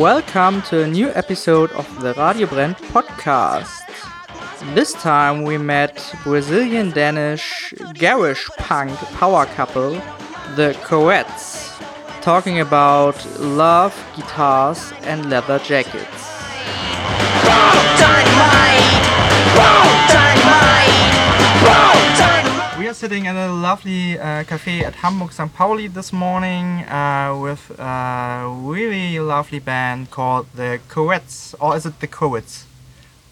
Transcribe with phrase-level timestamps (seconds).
[0.00, 3.82] Welcome to a new episode of the Radio Brand podcast.
[4.74, 9.90] This time we met Brazilian Danish garage punk power couple,
[10.56, 11.78] the Courettes,
[12.22, 16.30] talking about love, guitars, and leather jackets.
[23.00, 25.50] Sitting in a lovely uh, cafe at Hamburg St.
[25.54, 31.98] Pauli this morning uh, with a really lovely band called the Coettes, or is it
[32.00, 32.66] the Coettes?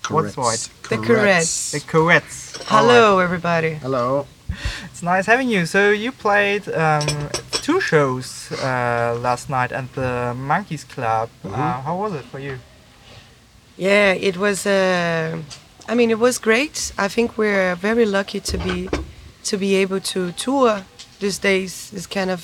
[0.08, 0.70] What's right?
[0.88, 1.72] The Courettes.
[1.72, 2.56] The Coettes.
[2.64, 3.74] Hello, everybody.
[3.74, 4.26] Hello.
[4.84, 5.66] It's nice having you.
[5.66, 11.28] So you played um, two shows uh, last night at the Monkeys Club.
[11.44, 12.58] Uh, how was it for you?
[13.76, 14.66] Yeah, it was.
[14.66, 15.42] Uh,
[15.86, 16.90] I mean, it was great.
[16.96, 18.88] I think we're very lucky to be
[19.48, 20.84] to be able to tour
[21.20, 21.92] these days.
[21.92, 22.40] is kind of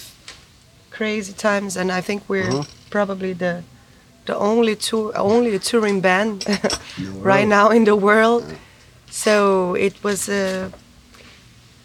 [0.91, 3.63] crazy times, and I think we're probably the
[4.27, 6.47] the only tour, only touring band
[7.31, 8.45] right now in the world.
[9.11, 10.71] So it was uh,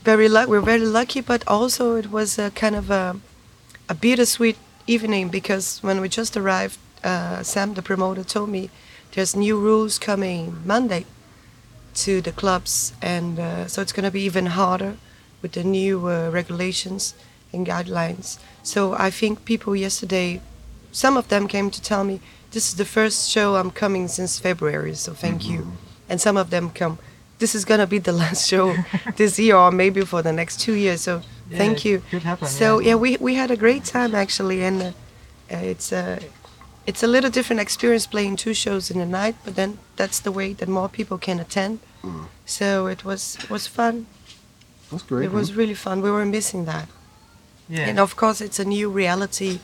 [0.04, 0.48] very luck.
[0.48, 3.20] We're very lucky, but also it was a kind of a,
[3.90, 8.70] a bittersweet evening because when we just arrived, uh, Sam, the promoter, told me
[9.12, 11.06] there's new rules coming Monday
[11.96, 14.96] to the clubs, and uh, so it's going to be even harder
[15.42, 17.14] with the new uh, regulations
[17.54, 18.40] and guidelines.
[18.64, 20.42] So I think people yesterday,
[20.92, 22.20] some of them came to tell me
[22.52, 25.72] this is the first show I'm coming since February, so thank you.
[26.10, 26.98] And some of them come,
[27.38, 28.76] this is going to be the last show
[29.18, 31.02] this year or maybe for the next two years.
[31.02, 32.02] So thank you.
[32.24, 32.90] happen, So yeah.
[32.90, 34.92] yeah, we we had a great time actually, and uh,
[35.52, 36.20] uh, it's a
[36.86, 40.32] it's a little different experience playing two shows in a night, but then that's the
[40.32, 41.80] way that more people can attend.
[42.46, 44.06] So it was it was fun.
[44.92, 45.26] That's great.
[45.26, 46.02] It was really fun.
[46.02, 46.88] We were missing that,
[47.70, 47.90] Yeah.
[47.90, 49.60] and of course it's a new reality.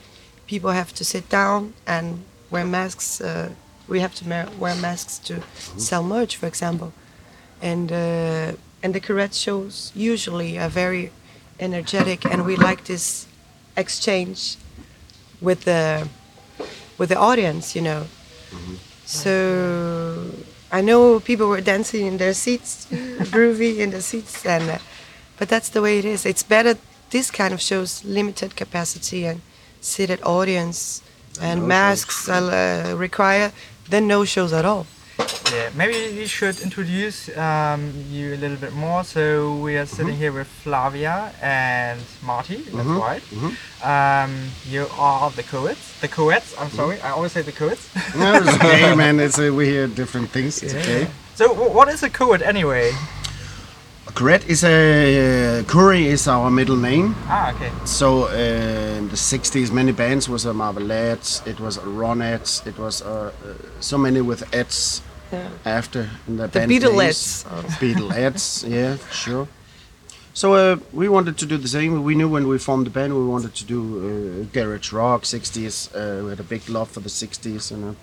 [0.47, 3.19] People have to sit down and wear masks.
[3.22, 3.50] Uh,
[3.88, 5.34] we have to ma- wear masks to
[5.78, 6.91] sell merch, for example,
[7.62, 8.52] and uh,
[8.84, 11.12] and the Correct shows usually are very
[11.59, 13.25] energetic, and we like this
[13.78, 14.57] exchange
[15.42, 16.07] with the
[16.97, 18.06] with the audience, you know.
[19.06, 20.31] So
[20.72, 22.88] I know people were dancing in their seats,
[23.34, 24.78] groovy in their seats, and uh,
[25.38, 26.25] but that's the way it is.
[26.25, 26.78] It's better
[27.12, 29.41] this kind of shows limited capacity and
[29.81, 31.01] seated audience
[31.41, 33.51] and no masks uh, require
[33.90, 34.85] than no shows at all.
[35.53, 39.03] Yeah, maybe we should introduce um, you a little bit more.
[39.06, 42.57] So we are sitting here with Flavia and Marty.
[42.57, 43.24] That's right.
[43.84, 46.01] Um, you are the Coets.
[46.01, 46.53] The Coets.
[46.59, 47.00] I'm sorry.
[47.01, 47.88] I always say the Coets.
[48.16, 49.19] No, it's okay, man.
[49.19, 50.62] It's uh, we hear different things.
[50.63, 51.07] It's okay.
[51.35, 52.91] so wh- what is a Coet anyway?
[54.14, 54.70] Correct is a
[55.60, 57.16] uh, Couri is our middle name.
[57.28, 57.72] Ah, okay.
[57.86, 62.78] So uh, in the 60s, many bands was a Marvelettes, it was a Ronettes, it
[62.78, 63.08] was uh,
[63.44, 65.02] uh, so many with ets
[65.34, 65.50] Yeah.
[65.66, 66.84] after in the, The band names.
[66.84, 67.44] Beatleettes.
[67.82, 69.48] Beatleettes, yeah, sure.
[70.34, 72.04] So uh, we wanted to do the same.
[72.04, 75.90] We knew when we formed the band we wanted to do uh, garage rock, 60s.
[75.94, 77.96] Uh, we had a big love for the 60s, you know.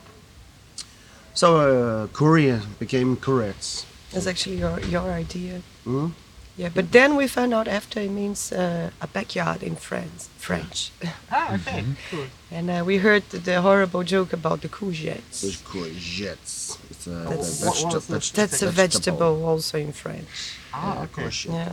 [1.35, 3.85] So uh, Couri became Courettes.
[4.13, 5.63] That's actually your your idea.
[5.87, 6.13] Mhm.
[6.59, 10.91] Yeah, but then we found out after it means uh, a backyard in France, French,
[11.31, 11.83] Ah, okay.
[12.11, 12.27] Cool.
[12.51, 15.41] and uh, we heard the, the horrible joke about the courgettes.
[15.41, 16.77] There's courgettes.
[16.91, 18.31] It's a, That's- a vegeta- was this?
[18.31, 20.29] veg- That's a vegetable also in French.
[20.75, 21.23] Ah, Yeah, okay.
[21.23, 21.55] courgette.
[21.55, 21.73] Yeah,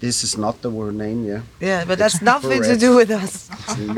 [0.00, 1.40] This is not the word name, yeah.
[1.58, 3.50] yeah, but that's nothing to do with us.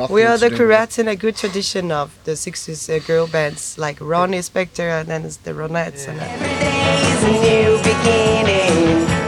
[0.08, 3.26] We are the do with- Courettes in a good tradition of the 60s uh, girl
[3.26, 6.08] bands like Ronnie Spector and then it's the Ronettes.
[6.08, 9.19] And, uh, Every day is a new beginning.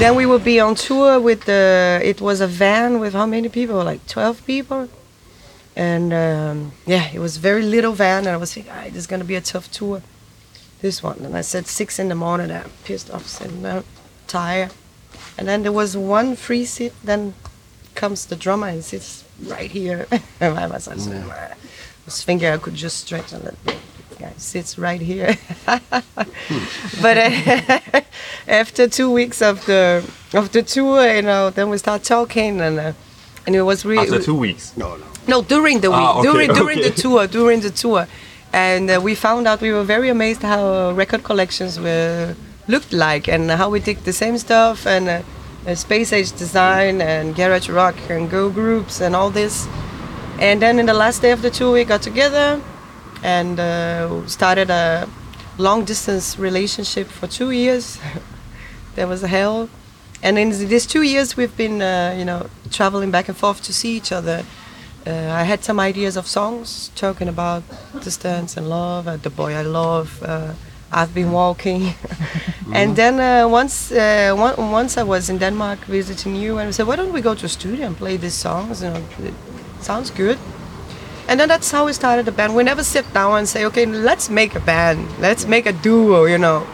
[0.00, 2.00] And then we would be on tour with the.
[2.02, 3.84] It was a van with how many people?
[3.84, 4.88] Like 12 people.
[5.76, 9.06] And um, yeah, it was very little van, and I was thinking, ah, this is
[9.06, 10.00] gonna be a tough tour.
[10.80, 12.50] This one, and I said six in the morning.
[12.50, 13.84] I'm pissed off, said no,
[14.26, 14.72] tired.
[15.36, 16.94] And then there was one free seat.
[17.04, 17.34] Then
[17.94, 20.06] comes the drummer and sits right here
[20.38, 21.02] by my side.
[21.02, 21.56] So, I
[22.06, 23.76] was thinking I could just stretch a little the
[24.20, 25.36] guy sits right here.
[25.66, 28.00] but uh,
[28.62, 32.78] after two weeks of the of the tour, you know, then we start talking and.
[32.78, 32.92] Uh,
[33.46, 34.76] and it was really After two weeks.
[34.76, 35.06] No, no.
[35.26, 38.06] no, during the week, Ah, okay, during during the tour, during the tour,
[38.52, 42.34] and uh, we found out we were very amazed how uh, record collections were
[42.68, 45.22] looked like and how we did the same stuff and uh,
[45.66, 49.66] uh, space age design and garage rock and go groups and all this.
[50.38, 52.60] And then in the last day of the tour, we got together
[53.22, 55.08] and uh, started a
[55.58, 57.98] long distance relationship for two years.
[58.94, 59.68] that was hell.
[60.22, 63.72] And in these two years, we've been, uh, you know, traveling back and forth to
[63.72, 64.44] see each other.
[65.06, 67.62] Uh, I had some ideas of songs talking about
[68.02, 70.22] distance and love, uh, the boy I love.
[70.22, 70.52] Uh,
[70.92, 71.94] I've been walking,
[72.74, 76.70] and then uh, once, uh, one, once I was in Denmark visiting you, and I
[76.72, 78.82] said, "Why don't we go to a studio and play these songs?
[78.82, 79.34] You know, it
[79.80, 80.36] sounds good."
[81.30, 82.56] And then that's how we started the band.
[82.56, 85.06] We never sit down and say, "Okay, let's make a band.
[85.20, 86.66] Let's make a duo." You know,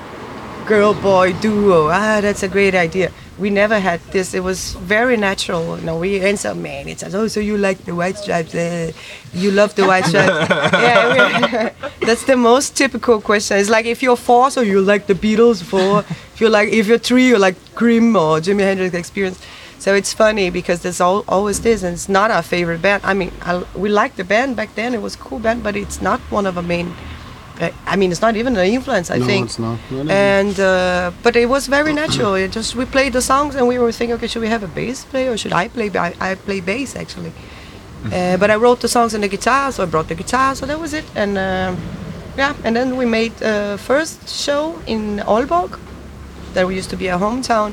[0.64, 1.90] girl boy duo.
[1.92, 3.12] Ah, that's a great idea.
[3.38, 4.32] We never had this.
[4.32, 5.76] It was very natural.
[5.78, 6.88] You know, we answer, man.
[6.88, 8.54] It's oh, so you like the White Stripes?
[8.54, 8.92] Uh,
[9.34, 10.48] you love the White Stripes?
[10.72, 13.58] yeah, that's the most typical question.
[13.58, 15.62] It's like if you're four, so you like the Beatles.
[15.62, 16.00] Four,
[16.32, 19.38] if you're like if you're three, you like Cream or Jimi Hendrix Experience.
[19.78, 23.02] So it's funny because there's al- always this, and it's not our favorite band.
[23.04, 25.76] I mean, I, we liked the band back then; it was a cool band, but
[25.76, 26.92] it's not one of our main.
[27.60, 29.10] Uh, I mean, it's not even an influence.
[29.10, 29.46] I No, think.
[29.46, 29.78] it's not.
[29.90, 30.10] No, no.
[30.12, 32.34] And uh, but it was very natural.
[32.34, 34.68] It just we played the songs, and we were thinking, okay, should we have a
[34.68, 35.90] bass player or should I play?
[35.94, 37.32] I, I play bass actually.
[38.12, 40.64] Uh, but I wrote the songs on the guitar, so I brought the guitar, so
[40.66, 41.04] that was it.
[41.16, 41.76] And um
[42.38, 45.76] yeah, and then we made uh, first show in Aalborg,
[46.54, 47.72] that we used to be our hometown.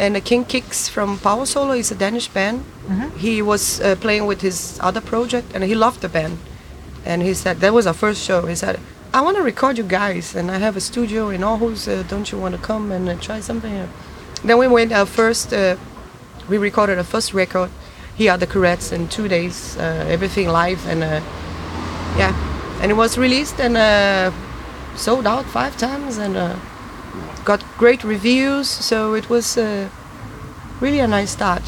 [0.00, 2.64] And uh, Kim Kix from Power Solo is a Danish band.
[3.18, 6.38] He was uh, playing with his other project, and he loved the band.
[7.04, 8.46] And he said that was our first show.
[8.46, 8.80] He said,
[9.12, 11.86] "I want to record you guys, and I have a studio in Aarhus.
[11.86, 13.88] Uh, don't you want to come and uh, try something?"
[14.42, 15.52] Then we went our first.
[15.52, 15.76] Uh,
[16.48, 17.70] we recorded our first record.
[18.16, 19.76] Here are the Courettes in two days.
[19.76, 21.20] Uh, everything live and uh,
[22.16, 22.32] yeah,
[22.80, 24.32] and it was released and uh,
[24.96, 26.56] sold out five times and uh,
[27.44, 28.68] got great reviews.
[28.68, 29.88] So it was uh,
[30.80, 31.62] really a nice start.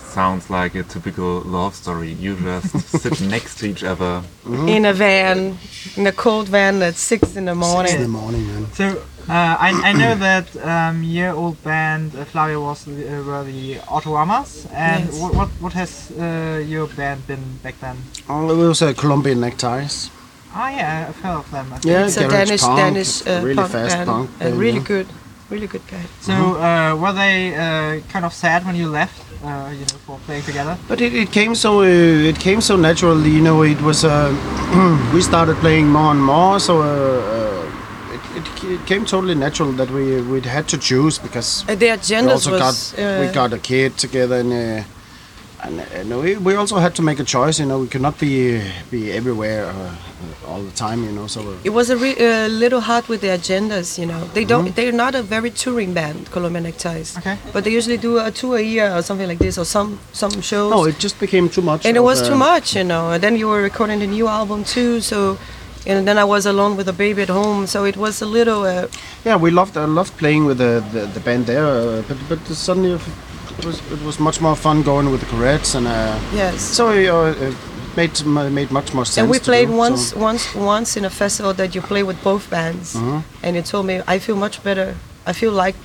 [0.00, 2.10] Sounds like a typical love story.
[2.12, 4.22] You just sit next to each other.
[4.66, 5.58] In a van,
[5.96, 7.92] in a cold van at six in the morning.
[7.92, 8.66] Six in the morning, man.
[8.72, 8.84] So
[9.28, 13.44] uh, I, I know that um, your old band uh, Flavia was the, uh, were
[13.44, 15.20] the Autoramas, and Yes.
[15.20, 17.96] what, what what has uh, your band been back then?
[18.28, 20.10] Oh, it was uh, Columbian Neckties.
[20.60, 21.66] Ah yeah, I've heard of them.
[21.72, 21.84] I think.
[21.84, 24.38] Yeah, It's a Danish punk, Danish uh, really punk fast band, punk.
[24.40, 24.92] band, really yeah.
[24.92, 25.06] good,
[25.50, 26.02] really good guy.
[26.20, 29.22] So uh, were they uh, kind of sad when you left?
[29.44, 30.76] Uh, you know, for playing together.
[30.88, 33.62] But it, it came so uh, it came so naturally, you know.
[33.62, 34.10] It was uh,
[35.14, 39.70] we started playing more and more, so uh, uh, it, it, it came totally natural
[39.78, 43.52] that we we had to choose because Uh, their we also was got we got
[43.52, 44.84] a kid together and.
[45.60, 47.78] Uh, and, and we, we also had to make a choice, you know.
[47.80, 48.60] We could not be
[48.90, 51.26] be everywhere uh, all the time, you know.
[51.26, 54.24] So uh, it was a re- uh, little hard with the agendas, you know.
[54.34, 54.74] They don't.
[54.76, 57.16] They're not a very touring band, Columbian Neckties.
[57.18, 57.36] Okay.
[57.52, 60.40] But they usually do a tour a year or something like this, or some some
[60.40, 60.70] shows.
[60.70, 61.86] no, it just became too much.
[61.86, 63.10] and it was uh, too much, you know.
[63.10, 65.38] And then you were recording the new album too, so.
[65.86, 68.62] And then I was alone with a baby at home, so it was a little.
[68.64, 68.88] Uh,
[69.24, 72.40] Yeah, we loved I loved playing with the the, the band there, uh, but but
[72.54, 72.98] suddenly
[73.58, 76.60] it was it was much more fun going with the Courettes and uh, yes.
[76.60, 77.52] so it uh,
[77.96, 78.12] made
[78.52, 79.18] made much more sense.
[79.18, 80.24] and we played do, once, so- Mm-hmm.
[80.30, 82.94] once, once in a festival that you play with both bands,
[83.42, 84.94] and you told me I feel much better.
[85.26, 85.76] I feel like,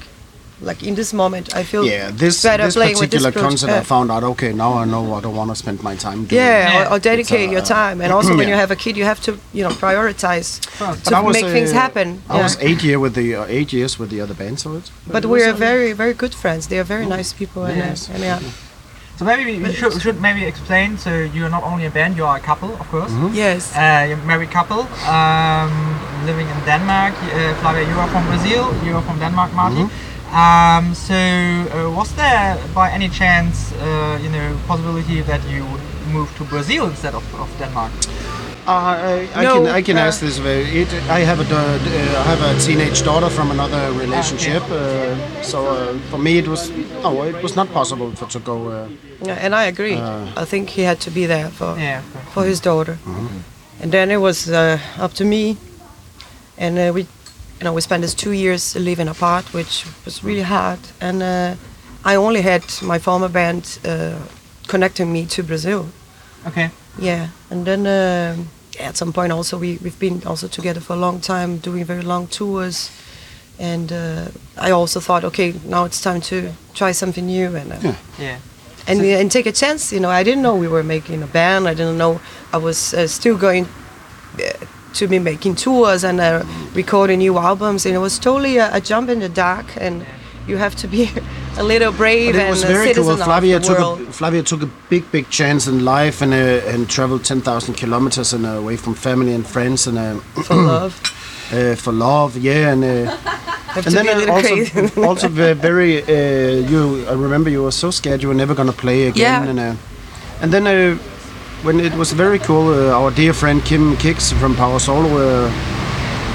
[0.62, 3.50] like in this moment, I feel Yeah, this better this playing with this particular project.
[3.62, 4.24] concert, I found out.
[4.24, 6.42] Okay, now I know what I want to spend my time doing.
[6.42, 6.90] yeah, Yeah.
[6.90, 9.06] Or, or dedicate It's, your uh, time, and also when you have a kid, you
[9.06, 12.08] have to, you know, prioritize But to I was, make things happen.
[12.30, 12.44] I yeah.
[12.44, 14.92] was eight year with the uh, eight years with the other band, so it.
[15.08, 16.68] but we was, are very, very good friends.
[16.68, 18.10] They are very nice people, and, uh, Yes.
[18.10, 18.40] and yeah,
[19.20, 20.98] So maybe we we should, should maybe explain.
[20.98, 23.12] So you're not only a band, you are a couple, of course.
[23.12, 23.36] Mm-hmm.
[23.36, 23.62] yes.
[23.76, 24.82] Uh, you're a married couple,
[25.18, 25.72] um,
[26.26, 27.14] living in Denmark.
[27.14, 28.64] Uh, Flavia, you are from Brazil.
[28.86, 29.86] You are from Denmark, Marty.
[30.34, 35.82] Um, so, uh, was there by any chance, uh, you know, possibility that you would
[36.12, 37.92] move to Brazil instead of, of Denmark?
[38.66, 40.40] Uh, I, I No, can I can uh, ask this.
[40.40, 45.58] It, I have a uh, I have a teenage daughter from another relationship, uh, so
[45.68, 46.72] uh, for me it was
[47.04, 48.56] no, it was not possible for to go.
[48.70, 48.88] Uh,
[49.28, 49.98] Yeah, and I agree.
[50.42, 52.02] I think he had to be there for Yeah.
[52.34, 52.98] for his daughter.
[53.82, 55.58] And then it was uh, up to me,
[56.58, 57.06] and uh, we,
[57.64, 60.80] you know, we spent these two years living apart, which was really hard.
[61.00, 61.56] And uh,
[62.04, 64.20] I only had my former band uh,
[64.68, 65.86] connecting me to Brazil.
[66.46, 66.72] Okay.
[67.00, 68.36] Yeah, and then uh,
[68.80, 72.02] at some point also we we've been also together for a long time, doing very
[72.02, 72.92] long tours.
[73.60, 74.26] And uh,
[74.58, 77.56] I also thought, okay, now it's time to try something new.
[77.56, 77.96] And uh, Yeah.
[78.20, 78.38] Yeah.
[78.88, 79.96] and and take a chance.
[79.96, 81.68] You know, I didn't know we were making a band.
[81.68, 82.20] I didn't know
[82.54, 83.66] I was uh, still going
[84.40, 84.63] uh,
[84.94, 87.86] to be making tours and uh, recording new albums.
[87.86, 90.06] And it was totally a, a jump in the dark, and
[90.48, 91.10] you have to be
[91.58, 93.16] a little brave But it and was a very cool.
[93.18, 94.02] Flavia took world.
[94.02, 97.76] a, Flavia took a big, big chance in life and uh, and traveled ten thousand
[97.76, 100.94] kilometers and uh, away from family and friends and uh, for love.
[101.54, 102.38] uh, for love.
[102.38, 103.18] Yeah, and uh,
[103.76, 106.04] and then uh, also also very
[106.70, 107.06] you.
[107.10, 109.44] I remember you were so scared you were never gonna play again.
[109.44, 109.50] Yeah.
[109.50, 109.76] And uh,
[110.42, 110.98] and then uh,
[111.64, 115.10] when it was very cool, uh, our dear friend Kim Kix from Power Solo.
[115.18, 115.52] Uh,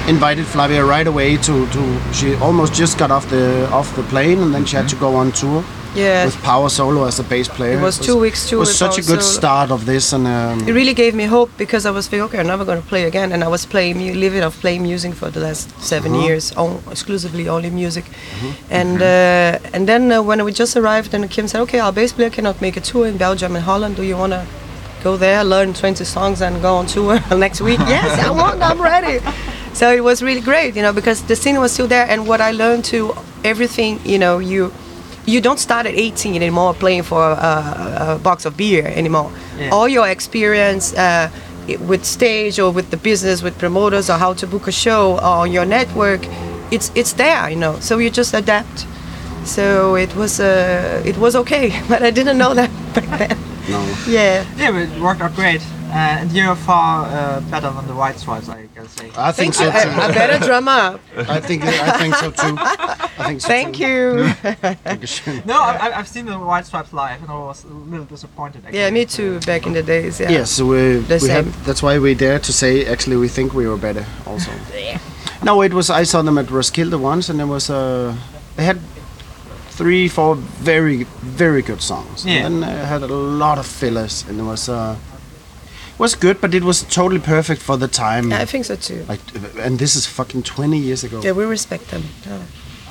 [0.09, 4.39] invited Flavia right away to, to she almost just got off the off the plane
[4.41, 5.63] and then she had to go on tour
[5.95, 7.79] Yeah, with Power Solo as a bass player.
[7.79, 8.57] It was two weeks too.
[8.57, 9.39] It was such a good Solo.
[9.41, 12.39] start of this, and um, it really gave me hope because I was thinking, okay,
[12.41, 15.29] I'm never going to play again, and I was playing, living off playing music for
[15.31, 16.25] the last 7 Uh-huh.
[16.27, 18.73] years, on, exclusively only music, Mm-hmm.
[18.81, 22.13] and uh, and then uh, when we just arrived, and Kim said, okay, our bass
[22.15, 23.97] player cannot make a tour in Belgium and Holland.
[23.97, 24.43] Do you want to
[25.03, 27.79] go there, learn 20 songs, and go on tour next week?
[27.81, 28.63] yes, I want.
[28.63, 29.25] I'm ready.
[29.75, 32.41] So it was really great, you know, because the scene was still there, and what
[32.41, 33.15] I learned to
[33.45, 34.73] everything, you know, you
[35.25, 39.31] you don't start at 18 anymore playing for a, a box of beer anymore.
[39.57, 39.71] Yeah.
[39.71, 41.31] All your experience uh,
[41.87, 45.47] with stage or with the business, with promoters, or how to book a show or
[45.47, 46.27] your network,
[46.73, 47.79] it's it's there, you know.
[47.81, 48.87] So you just adapt.
[49.45, 53.39] So it was uh, it was okay, but I didn't know that back then.
[53.69, 53.97] No.
[54.07, 54.45] Yeah.
[54.57, 55.63] Yeah, but it worked out great.
[55.89, 59.11] Uh, and you're far uh, better than the White Stripes, I gotta say.
[59.17, 59.71] I think Thank so you.
[59.73, 59.79] too.
[60.01, 61.01] I, I better drum up.
[61.17, 62.57] I think I think so too.
[62.59, 63.83] I think so Thank too.
[63.85, 65.33] you.
[65.33, 65.43] you.
[65.47, 68.65] No, I, I- I've seen the White Stripes live, and I was a little disappointed.
[68.67, 68.81] Actually.
[68.81, 69.41] Yeah, me too.
[69.41, 70.21] Back in the days.
[70.21, 70.31] Yeah.
[70.31, 71.65] Yes, we, The we have, same.
[71.65, 74.51] that's why we dare to say actually we think we were better also.
[74.77, 74.99] yeah.
[75.43, 78.15] No, it was I saw them at Roskilde once and it was uh,
[78.57, 78.79] they had
[79.79, 81.05] three, four very
[81.39, 82.25] very good songs.
[82.25, 82.47] Yeah.
[82.47, 84.97] And then uh, had a lot of fillers and it was uh,
[85.99, 88.31] was good, but it was totally perfect for the time.
[88.31, 89.05] Yeah, I think so too.
[89.09, 89.21] like,
[89.59, 91.21] and this is fucking 20 years ago.
[91.23, 92.03] Yeah, we respect them.
[92.27, 92.43] Yeah.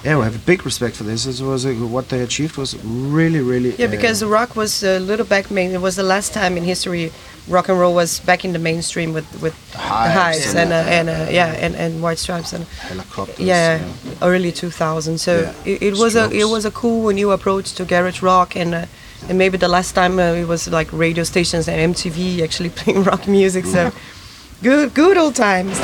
[0.04, 1.26] Yeah, we have a big respect for this.
[1.26, 3.76] This was uh, what they achieved was really, really.
[3.76, 5.72] Yeah, uh, because rock was a little back main.
[5.72, 7.12] It was the last time in history
[7.48, 10.96] rock and roll was back in the mainstream with with Hives and, and uh, uh,
[10.98, 13.40] and uh, yeah and, and white stripes and Hellacopters.
[13.40, 13.80] yeah,
[14.22, 15.18] uh, early 2000.
[15.18, 15.54] So Yeah.
[15.66, 18.74] it, it was a it was a cool new approach to garage rock and.
[18.74, 18.86] Uh,
[19.30, 23.04] and maybe the last time uh, it was like radio stations and MTV actually playing
[23.04, 23.66] rock music.
[23.66, 23.92] So
[24.62, 25.80] good, good old times.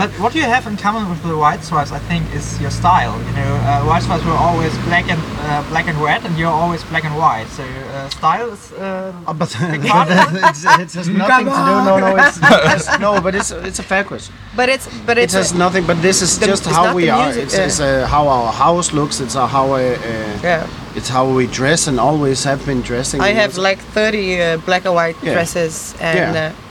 [0.00, 3.14] But what you have in common with the White Stripes, I think, is your style.
[3.28, 6.56] You know, uh, White Stripes were always black and uh, black and red, and you're
[6.62, 7.48] always black and white.
[7.58, 8.72] So uh, style is.
[8.72, 11.74] Uh, Oh, but it's, it has nothing to do.
[11.88, 12.38] No, no, it's,
[12.74, 14.34] it's no, but it's it's a fair question.
[14.56, 15.84] But it's but It it's has nothing.
[15.86, 17.24] But this is the- just how not we are.
[17.26, 17.66] music, It's, yeah.
[17.66, 19.20] it's uh, how our house looks.
[19.20, 20.66] It's uh, how uh, uh, yeah.
[20.96, 23.20] it's how we dress and always have been dressing.
[23.20, 25.34] I have like 30 uh, black and white Yeah.
[25.34, 26.46] dresses, and Yeah.
[26.46, 26.69] uh,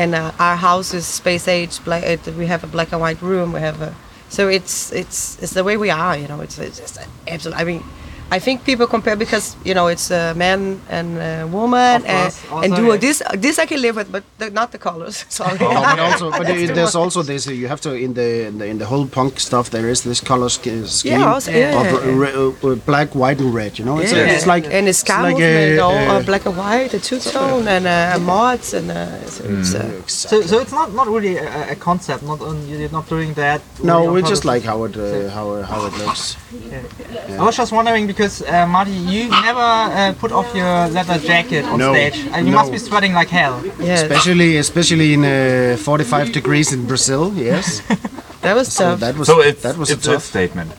[0.00, 1.84] and uh, our house is space age.
[1.84, 3.52] Black, it, we have a black and white room.
[3.52, 3.94] We have a,
[4.28, 6.16] so it's it's it's the way we are.
[6.16, 7.62] You know, it's it's just absolutely.
[7.62, 7.84] I mean.
[8.32, 12.32] I think people compare because you know it's a man and a woman Of and,
[12.48, 15.24] course, and also, do this this I can live with, but the, not the colors.
[15.38, 15.58] Sorry.
[15.58, 17.02] No, but also, but it, there's much.
[17.02, 17.46] also this.
[17.46, 19.70] You have to in the in the, in the whole punk stuff.
[19.70, 23.40] There is this color sch- scheme Yeah, also- yeah, of yeah, uh, re- black, white,
[23.40, 23.72] and red.
[23.78, 24.34] You know, it's, Yeah.
[24.34, 26.94] it's like and the it's ska like movement, a, all uh, uh, black and white,
[26.94, 30.88] a two tone, and a mods, and uh, so it's, uh, so, so it's not,
[31.00, 32.22] not really a, a concept.
[32.22, 33.60] Not on, you're not doing that.
[33.82, 36.36] No, we just like how it uh, how uh, how it looks.
[37.40, 41.64] I was just wondering because uh, Marty, you never uh, put off your leather jacket
[41.64, 42.58] on No, stage, and you no.
[42.58, 43.62] must be sweating like hell.
[43.78, 47.32] yeah, Especially especially in uh, 45 degrees in Brazil.
[47.34, 47.80] Yes,
[48.42, 49.00] that was so tough.
[49.00, 50.24] that was So it's that was a it's a tough.
[50.24, 50.70] statement.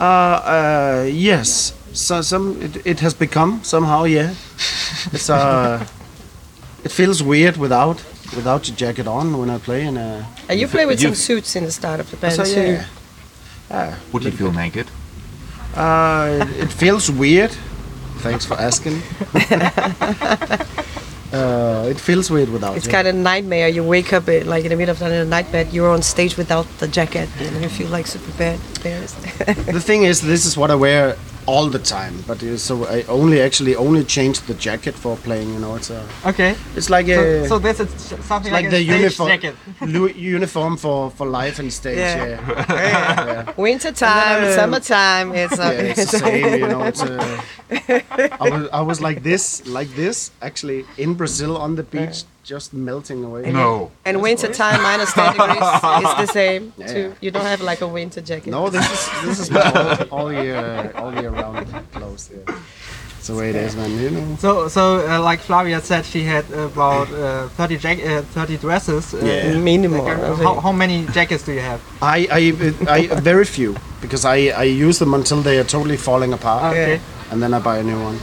[0.00, 1.72] Uh, uh, yes.
[1.92, 4.04] So some it, it has become somehow.
[4.04, 4.30] Yeah,
[5.12, 5.84] it's uh,
[6.84, 8.02] it feels weird without
[8.36, 10.22] without your jacket on when I play and uh.
[10.54, 12.60] You play with you- some suits in the start of the band So too.
[12.72, 12.84] yeah.
[13.70, 13.94] Yeah.
[14.12, 14.86] Would you feel naked?
[15.74, 17.50] Uh, it, it feels weird.
[18.18, 19.02] Thanks for asking.
[21.32, 22.76] Uh, it feels weird without.
[22.76, 22.92] It's yeah.
[22.92, 23.66] kind of nightmare.
[23.66, 25.72] You wake up like in the middle of the night, in a night bed.
[25.72, 29.18] You're on stage without the jacket, and you feel like super bad, embarrassed.
[29.46, 32.14] the thing is, this is what I wear all the time.
[32.26, 35.52] But uh, so I only actually only changed the jacket for playing.
[35.54, 36.54] You know, it's a, Okay.
[36.76, 37.88] it's like So, a, so this is
[38.24, 39.54] something like, like, a the uniform, jacket.
[40.16, 41.98] uniform for for life and stage.
[41.98, 42.40] Yeah.
[42.68, 45.34] Yeah, Winter time, um, summertime.
[45.34, 46.60] It's, a, yeah, it's the same.
[46.60, 47.02] You know, it's.
[47.02, 47.38] Uh,
[48.40, 52.72] I was I was like this, like this, actually in Brazil on the beach, just
[52.74, 53.50] melting away.
[53.52, 53.90] No.
[54.04, 56.86] and winter time minus 10 degrees is the same Yeah.
[56.92, 57.14] too.
[57.20, 58.50] You don't have like a winter jacket.
[58.50, 62.30] No, this is this is all, all year all year round clothes.
[62.32, 62.58] Yeah.
[63.18, 63.90] It's the way it is, man.
[64.00, 64.36] You know.
[64.40, 69.14] So, so uh, like Flavia said, she had about uh, 30 jack- uh, 30 dresses.
[69.14, 69.56] Uh, Yeah.
[69.58, 70.00] Minimum.
[70.04, 70.42] like, I uh, think.
[70.48, 71.80] how, how many jackets do you have?
[72.02, 72.40] I, I,
[72.96, 77.00] I very few because I, I use them until they are totally falling apart, Okay.
[77.30, 78.18] and then I buy a new one.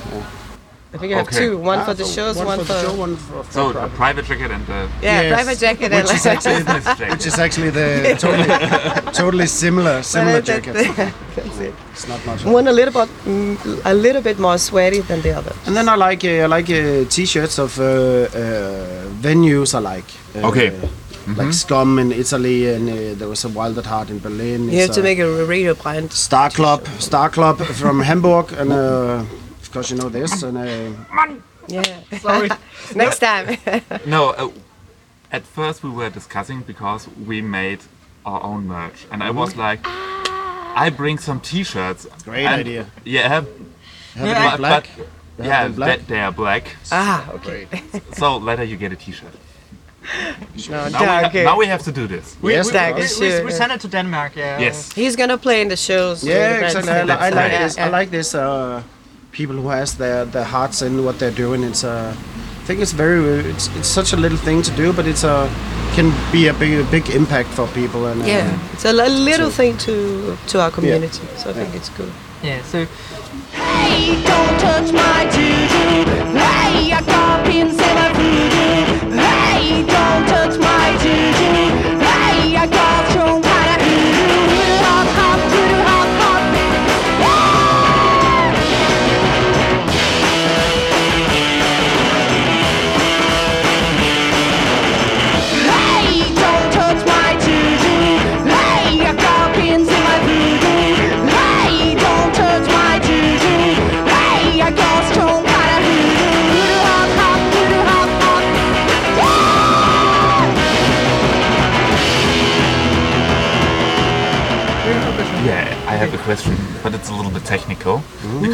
[0.92, 0.96] Yeah.
[0.96, 1.38] I think you have Okay.
[1.38, 1.58] two.
[1.60, 3.52] One Ah, for the so shows, one, one, for, for, the show, one for, for
[3.52, 3.96] So a private.
[3.96, 5.34] private jacket and a yeah, Yes.
[5.34, 5.92] private jacket.
[5.92, 7.10] Which and is actually jacket.
[7.12, 10.74] which is actually the totally totally similar similar that- jacket.
[11.36, 11.74] that's it.
[11.92, 12.44] It's not much.
[12.46, 15.54] One a little bit, mm, a little bit more sweaty than the other.
[15.68, 20.10] And then I like uh, I like uh, t-shirts of uh, uh, venues I like.
[20.36, 20.72] Uh, Okay.
[21.38, 24.68] Like Scum in Italy, and uh, there was a Wild at Heart in Berlin.
[24.72, 26.12] You have to make a radio brand.
[26.12, 29.24] Star Club, Star Club from Hamburg, and uh,
[29.70, 30.42] of course you know this.
[30.42, 31.36] And uh,
[31.68, 31.84] Yeah.
[32.20, 32.50] Sorry.
[32.96, 33.58] Next time.
[34.08, 34.50] No, uh,
[35.32, 37.80] at first we were discussing because we made
[38.26, 39.82] our own merch, and I was like,
[40.86, 42.08] I bring some T-shirts.
[42.24, 42.86] Great and- idea.
[43.06, 43.48] Yeah, have
[44.16, 44.90] Yeah, it but, black.
[44.98, 45.08] but
[45.38, 46.00] They yeah, have it in black.
[46.00, 46.64] They, they are black.
[46.92, 47.68] ah, okay.
[48.14, 49.34] So later you get a T-shirt.
[50.70, 51.44] No, Now, we, ha- okay.
[51.44, 52.36] now we have to do this.
[52.42, 53.58] We, Yes, we, Dag we, we, sure, we yeah.
[53.58, 54.32] send it to Denmark.
[54.36, 54.60] Yeah.
[54.60, 54.92] Yes.
[54.94, 56.24] He's gonna play in the shows.
[56.24, 56.92] Yeah, exactly.
[56.92, 57.76] I, li- I like nice.
[57.76, 57.78] this.
[57.78, 58.34] I like this.
[58.34, 58.82] Uh,
[59.32, 61.64] people who has their, their hearts in what they're doing.
[61.64, 63.20] It's uh, I think it's very.
[63.50, 65.50] It's, it's such a little thing to do, but it's a
[65.96, 68.06] can be a big a big impact for people.
[68.06, 71.54] And uh, Yeah, it's a li- little So- thing to to our community, so I
[71.54, 71.80] think Yeah.
[71.80, 72.12] it's good.
[72.44, 72.62] Yeah.
[72.64, 72.86] So
[73.54, 74.16] Hey,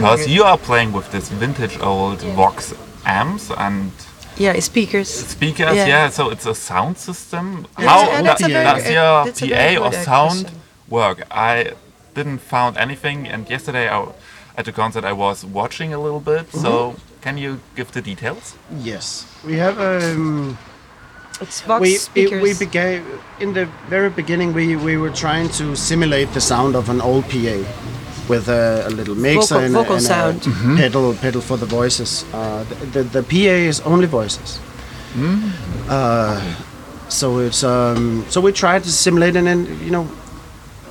[0.05, 2.73] because you are playing with this vintage old Vox
[3.05, 3.91] amps and
[4.37, 5.09] Yeah, speakers.
[5.09, 5.75] speakers.
[5.75, 5.87] Yeah.
[5.87, 7.45] Yeah, so it's a sound system.
[7.79, 10.61] Yeah, How and that's a does your that's a very PA or sound question.
[10.89, 11.17] work?
[11.31, 11.73] I
[12.13, 14.07] didn't found anything, and yesterday I,
[14.57, 16.51] at the concert I was watching a little bit.
[16.51, 17.21] So Mm-hmm.
[17.21, 18.55] can you give the details?
[18.91, 19.79] Yes, we have.
[19.79, 20.57] Um,
[21.41, 22.39] It's Vox we speakers.
[22.39, 23.03] it, we began
[23.39, 24.53] in the very beginning.
[24.55, 27.57] We we were trying to simulate the sound of an old PA
[28.29, 30.47] with a, a little mixer Vocal- and, vocal a, and sound.
[30.47, 32.23] a pedal pedal for the voices.
[32.33, 34.59] Uh, the, the the PA is only voices.
[35.89, 36.41] Uh,
[37.09, 40.07] so it's um, so we tried to simulate and then you know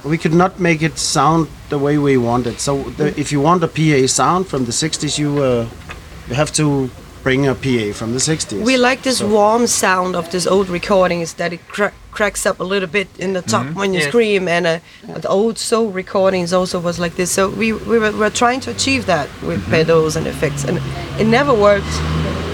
[0.04, 2.60] we could not make it sound the way we wanted.
[2.60, 5.66] So the, if you want a PA sound from the 60s, you uh,
[6.28, 6.88] you have to
[7.24, 8.62] bring a PA from the 60s.
[8.64, 12.64] We like this warm sound of this old recordings that it cra- cracks up a
[12.64, 14.78] little bit in the top when you scream, and uh,
[15.24, 17.30] the old soul recordings also was like this.
[17.32, 20.78] So we we were, were trying to achieve that with pedals and effects, and
[21.20, 21.94] it never worked.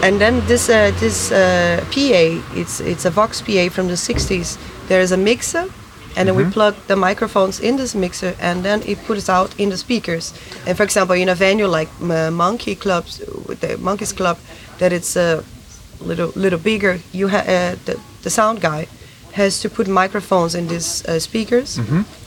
[0.03, 2.25] And then this uh, this uh, PA,
[2.61, 4.57] it's it's a Vox PA from the 60s.
[4.89, 5.67] There is a mixer,
[6.17, 9.69] and then we plug the microphones in this mixer, and then it puts out in
[9.71, 10.33] the speakers.
[10.67, 13.19] And for example, in a venue like uh, Monkey Clubs,
[13.61, 14.37] the Monkeys Club,
[14.79, 15.43] that it's a
[16.01, 16.99] little little bigger.
[17.13, 18.87] You have uh, the the sound guy
[19.33, 21.79] has to put microphones in these uh, speakers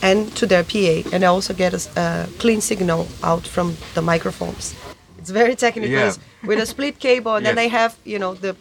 [0.01, 4.73] and to their PA, and also get a clean signal out from the microphones.
[5.17, 6.13] It's very technical Yeah.
[6.47, 8.55] with a split cable, and then they have you know the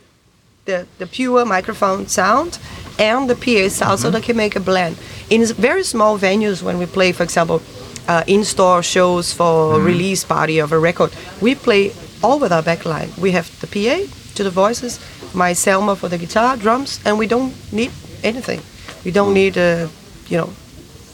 [0.65, 2.59] the, the pure microphone sound
[2.99, 4.97] and the PA sound, so they can make a blend.
[5.31, 7.61] In very small venues, when we play, for example,
[8.09, 13.17] uh, in-store shows for release party of a record, we play all with our backline.
[13.19, 13.97] We have the PA
[14.35, 14.99] to the voices,
[15.35, 17.91] my Selmer for the guitar, drums, and we don't need
[18.23, 18.61] anything.
[19.05, 19.89] We don't need a,
[20.29, 20.51] you know,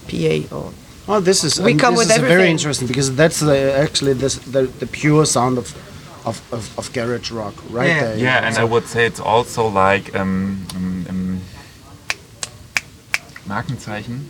[0.09, 0.73] PA or
[1.07, 4.15] Well, this is We um, come this with is very interesting because that's the, actually
[4.15, 5.67] this, the the pure sound of
[6.27, 8.01] of, of, of garage rock right Yeah.
[8.05, 8.17] there.
[8.19, 11.18] Yeah, and So- I would say it's also like um, um, um,
[13.49, 14.21] Markenzeichen.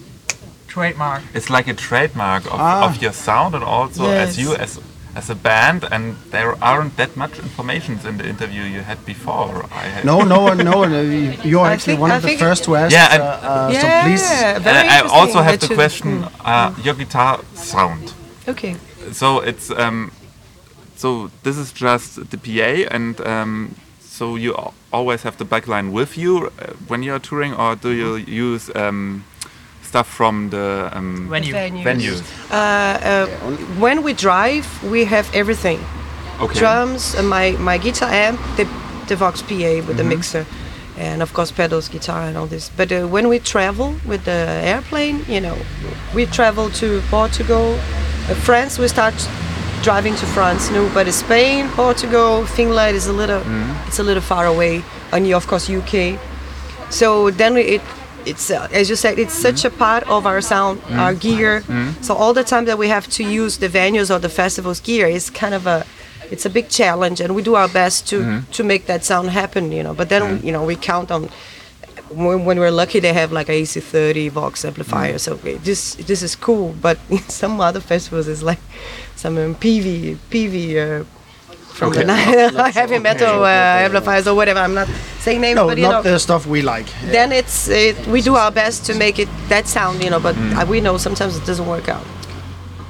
[0.68, 1.22] Trademark.
[1.34, 2.84] It's like a trademark of, Ah.
[2.86, 4.78] of your sound and also as you as
[5.16, 5.84] as a band.
[5.90, 9.64] And there aren't that much information in the interview you had before.
[9.72, 10.04] I had.
[10.04, 10.84] No, no, no.
[10.84, 12.92] no, you- You're I actually think- one I of the first to ask.
[12.92, 14.62] Yeah, and- uh, uh, yeah, so please.
[14.62, 18.12] very I also have the you- question: uh, your guitar sound.
[18.46, 18.76] Okay.
[19.12, 20.10] So it's um,
[20.96, 23.74] so this is just the PA, and um,
[24.18, 24.52] so you
[24.92, 29.24] always have the backline with you uh, when you're touring, or do you use um,
[29.82, 31.54] stuff from the um, Venue.
[31.54, 31.84] Venues.
[31.84, 32.22] venues?
[32.50, 33.26] Uh, uh,
[33.80, 35.80] when we drive, we have everything.
[36.40, 36.58] Okay.
[36.58, 38.64] Drums, uh, my my guitar amp, the
[39.08, 39.54] the Vox PA
[39.86, 40.08] with the Mm-hmm.
[40.08, 40.44] mixer,
[40.98, 42.70] and of course pedals, guitar, and all this.
[42.76, 44.40] But uh, when we travel with the
[44.72, 45.56] airplane, you know,
[46.14, 47.74] we travel to Portugal,
[48.30, 48.78] uh, France.
[48.82, 49.14] We start
[49.82, 53.88] driving to France, no, but Spain, Portugal, Finland is a little, Mm-hmm.
[53.88, 56.18] it's a little far away, and you, of course UK.
[56.90, 57.80] So then it,
[58.26, 61.62] it's uh, as you said, it's such a part of our sound, our gear.
[62.02, 65.06] So all the time that we have to use the venues or the festivals gear
[65.06, 65.84] is kind of a,
[66.30, 69.72] it's a big challenge, and we do our best to to make that sound happen,
[69.72, 69.94] you know.
[69.94, 71.28] But then you know we count on.
[72.10, 76.22] When, when we're lucky, they have like a AC30 Vox amplifier, so okay, this this
[76.22, 76.74] is cool.
[76.80, 78.60] But in some other festivals, it's like
[79.16, 81.04] some um, Peavey Peavey uh,
[81.74, 82.00] from Okay.
[82.00, 84.60] the night, heavy metal uh, amplifiers or whatever.
[84.60, 84.88] I'm not
[85.20, 86.86] saying names, No, but you know, not the stuff we like.
[87.10, 90.20] then it's it, we do our best to make it that sound, you know.
[90.20, 92.04] But uh, we know sometimes it doesn't work out.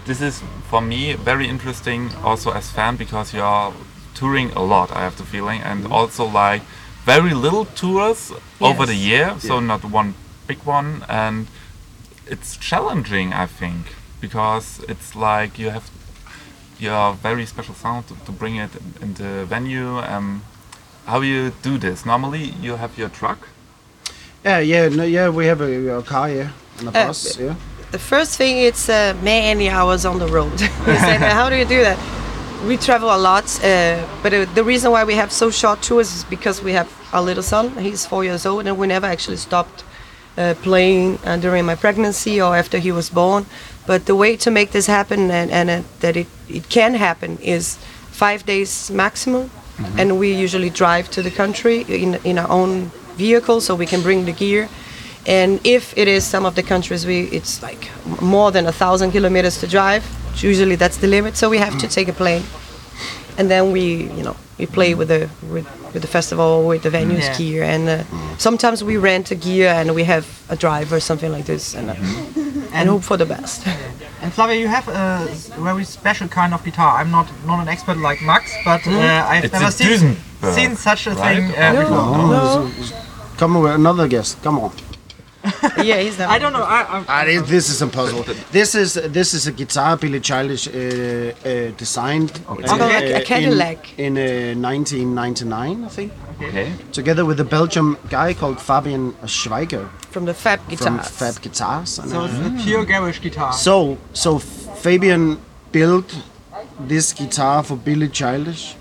[0.07, 3.72] This is for me very interesting, also as fan, because you are
[4.14, 4.90] touring a lot.
[4.92, 6.62] I have the feeling, and also like
[7.09, 9.09] very little tours over the Yes.
[9.11, 10.12] year, so not one
[10.47, 11.47] big one, and
[12.33, 13.83] it's challenging, I think,
[14.21, 15.85] because it's like you have
[16.79, 19.99] your very special sound to, to bring it in, in the venue.
[20.12, 20.42] Um,
[21.07, 22.05] how you do this?
[22.05, 23.38] Normally, you have your truck.
[24.44, 25.31] Yeah, yeah, no, yeah.
[25.31, 27.55] We have a, a car, yeah, and a Uh, bus, yeah.
[27.90, 30.61] The first thing it's uh, many hours on the road.
[30.87, 31.99] You say, how do you do that?
[32.66, 36.12] We travel a lot, uh, but uh, the reason why we have so short tours
[36.14, 37.71] is because we have our little son.
[37.79, 39.85] He's four years old, and we never actually stopped
[40.37, 43.47] uh, playing uh, during my pregnancy or after he was born.
[43.87, 47.38] But the way to make this happen and, and uh, that it, it can happen
[47.38, 47.77] is
[48.11, 49.51] five days maximum,
[49.97, 54.03] and we usually drive to the country in in our own vehicle so we can
[54.03, 54.68] bring the gear.
[55.27, 57.88] And if it is some of the countries, we it's like
[58.21, 60.03] more than a thousand kilometers to drive.
[60.42, 62.42] Usually that's the limit, so we have to take a plane,
[63.38, 63.81] and then we,
[64.16, 67.38] you know, we play with the with, with the festival with the venues Yeah.
[67.38, 68.03] gear, and uh,
[68.38, 71.90] sometimes we rent a gear and we have a driver or something like this, and,
[71.90, 71.94] uh,
[72.72, 73.66] and hope for the best.
[74.22, 75.29] And Flavia, you have a
[75.62, 77.01] very special kind of guitar.
[77.01, 80.16] I'm not not an expert like Max, but uh, I've It's never seen,
[80.55, 81.37] seen such a right?
[81.37, 81.81] thing uh, No.
[81.81, 82.29] before.
[82.29, 82.70] No.
[83.38, 84.42] Come on, another guest.
[84.42, 84.70] Come on.
[85.84, 86.32] Yeah, he's never.
[86.37, 86.62] I don't know.
[86.62, 88.24] I, I, Ah, this, this is impossible.
[88.52, 92.62] This is this is a guitar Billy Childish uh, uh, designed Okay.
[92.62, 93.98] It's called a- a in- Cadillac.
[93.98, 96.72] in, uh, 1999, I think, Okay.
[96.92, 100.84] together with a Belgium guy called Fabian Schweiger From the Fab Guitars.
[100.87, 101.98] from Fab Guitars.
[101.98, 103.52] And, so uh, it's a pure garage guitar.
[103.52, 105.38] So, so Fabian
[105.72, 106.14] built
[106.88, 108.74] this guitar for Billy Childish,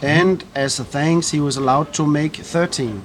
[0.00, 3.02] and as a thanks, he was allowed to make 13.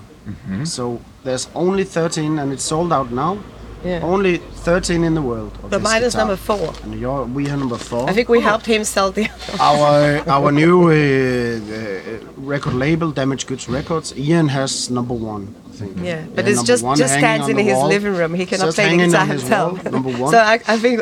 [0.65, 3.37] So there's only 13, and it's sold out now.
[3.85, 3.99] Yeah.
[4.13, 5.51] Only 13 in the world.
[5.69, 6.73] But mine is number four.
[6.83, 8.09] And you're, we are number four.
[8.09, 9.27] I think we helped him sell the.
[9.59, 12.19] our our new uh, uh,
[12.53, 14.07] record label, Damaged Goods Records.
[14.17, 15.43] Ian has number one.
[15.69, 15.91] I think.
[15.97, 17.87] Yeah, but Yeah, it's just just stands in his wall.
[17.87, 18.33] living room.
[18.33, 19.83] He cannot Just play the guitar himself.
[19.83, 20.31] wall, number one.
[20.31, 20.97] So I, I think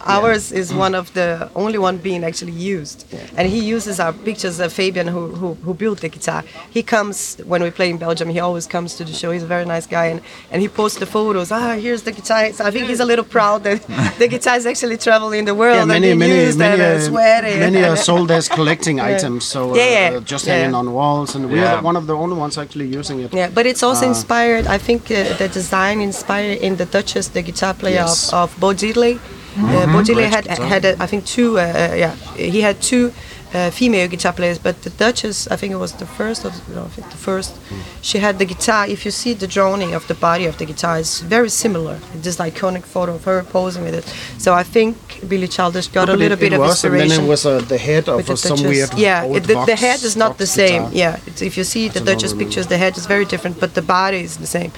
[0.00, 3.06] ours is one of the only one being actually used,
[3.36, 6.42] and he uses our pictures of Fabian, who, who who built the guitar.
[6.70, 8.28] He comes when we play in Belgium.
[8.28, 9.30] He always comes to the show.
[9.32, 11.50] He's a very nice guy, and, and he posts the photos.
[11.50, 12.52] Ah, here's the guitar.
[12.52, 13.82] So I think he's a little proud that
[14.18, 17.14] the guitar is actually traveling the world Yeah, and many, being many, used many, and
[17.14, 19.44] uh, uh, many are sold as collecting items.
[19.44, 20.54] So uh, Yeah, yeah, uh, just yeah.
[20.56, 21.76] hanging on walls, and we Yeah.
[21.76, 23.32] are one of the only ones actually using it.
[23.32, 24.08] Yeah, but it's also Ah.
[24.14, 24.66] inspired.
[24.66, 28.32] I think uh, the design inspired in the Duchess, the guitar player Yes.
[28.32, 29.18] of, of Bo Diddley.
[29.58, 31.58] Uh, Great had had uh, I think two.
[31.58, 33.12] Uh, uh, yeah, he had two
[33.54, 36.84] uh, female guitar players, but the Duchess, I think it was the first of no,
[36.84, 37.54] I think the first.
[38.02, 38.86] She had the guitar.
[38.86, 41.98] If you see the drawing of the body of the guitar, it's very similar.
[42.14, 44.04] This iconic photo of her posing with it.
[44.38, 44.96] So I think
[45.28, 47.46] Billy Childish got a little it, bit it of was, and then inspiration it was
[47.46, 50.46] uh, the head of the some weird yeah, it, the, the head is not the
[50.46, 50.82] same.
[50.82, 50.98] guitar.
[51.02, 53.82] Yeah, it's, if you see the Duchess pictures, the head is very different, but the
[53.82, 54.72] body is the same.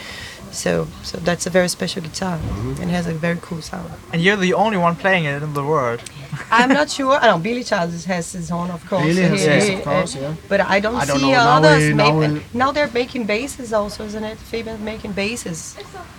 [0.65, 0.71] So
[1.11, 2.83] so that's a very special guitar Mm-hmm.
[2.83, 3.91] and has a very cool sound.
[4.13, 6.01] And you're the only one playing it in the world.
[6.59, 7.15] I'm not sure.
[7.23, 9.05] I know Billy Charles has his own, of course.
[9.09, 10.35] Billy has He- his, of course, uh, yeah.
[10.53, 11.83] But I don't I don't see know, now others.
[11.89, 14.39] we- now maybe- we- now they're making basses also, isn't it?
[14.53, 15.61] Fabian's making basses.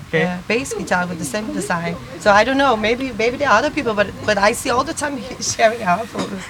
[0.10, 0.22] Okay.
[0.22, 1.95] Yeah, bass guitar with the same design.
[2.19, 2.76] So I don't know.
[2.76, 5.84] Maybe maybe there are other people, but but I see all the time he's sharing
[5.84, 6.43] our photos.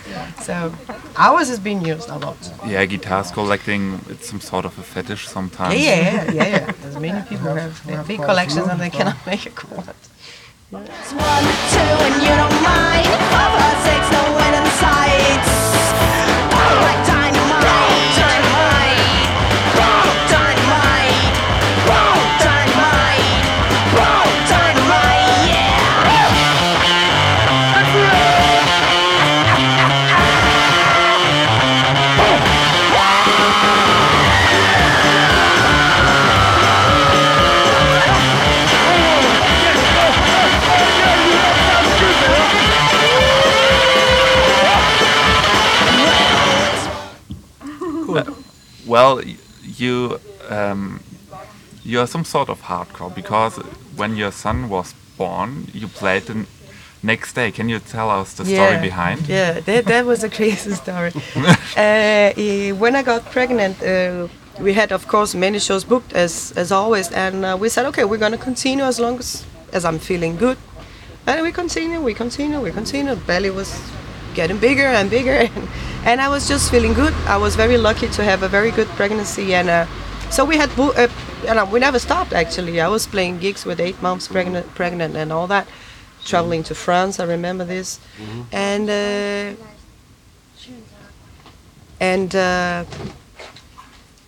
[0.48, 0.72] So
[1.18, 2.38] ours is being used a lot.
[2.66, 5.76] Yeah, guitars collecting, it's some sort of a fetish sometimes.
[5.76, 6.72] Yeah, yeah, yeah, yeah.
[6.82, 9.90] There's many people who have, have big collections and they cannot make a chord.
[10.72, 11.44] It's one,
[11.74, 13.08] two, and you don't mind.
[13.34, 14.19] Five, five, six,
[48.90, 49.22] Well,
[49.78, 51.02] you um,
[51.84, 53.58] you are some sort of hardcore because
[53.96, 56.48] when your son was born, you played the
[57.04, 57.52] next day.
[57.52, 59.28] Can you tell us the story behind?
[59.28, 61.12] Yeah, that, that was a crazy story.
[61.78, 64.28] uh, when I got pregnant, uh,
[64.60, 68.06] we had, of course, many shows booked as as always, and uh, we said, okay,
[68.06, 70.58] we're gonna continue as long as as I'm feeling good,
[71.28, 73.16] and we continue, we continue, we continue.
[73.16, 73.70] Belly was
[74.34, 75.68] getting bigger and bigger, and,
[76.06, 77.14] and I was just feeling good.
[77.28, 79.86] I was very lucky to have a very good pregnancy, and uh,
[80.30, 81.08] so we had, uh,
[81.48, 82.80] and uh, we never stopped actually.
[82.82, 85.68] I was playing gigs with eight months pregnant, pregnant, and all that,
[86.26, 87.20] traveling to France.
[87.20, 88.00] I remember this,
[88.52, 89.56] and uh,
[92.00, 92.86] and uh,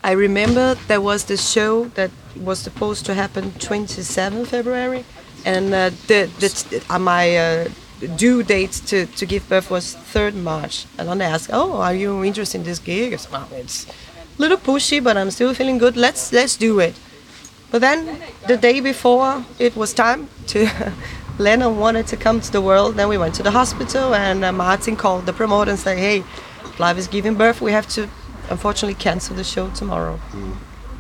[0.04, 5.06] I remember there was this show that was supposed to happen 27 February,
[5.46, 7.70] and uh, the, the uh, my uh,
[8.08, 10.86] due date to, to give birth was 3rd March.
[10.98, 13.86] And then they asked, "Oh, are you interested in this gig?" I said, "Well, it's
[13.86, 15.96] a little pushy, but I'm still feeling good.
[15.96, 16.96] Let's let's do it."
[17.72, 20.68] But then the day before it was time to,
[21.40, 22.96] Lena wanted to come to the world.
[22.96, 26.24] Then we went to the hospital, and uh, Martin called the promoter and said, "Hey,
[26.78, 27.62] Flav is giving birth.
[27.62, 28.10] We have to,
[28.50, 30.20] unfortunately, cancel the show tomorrow."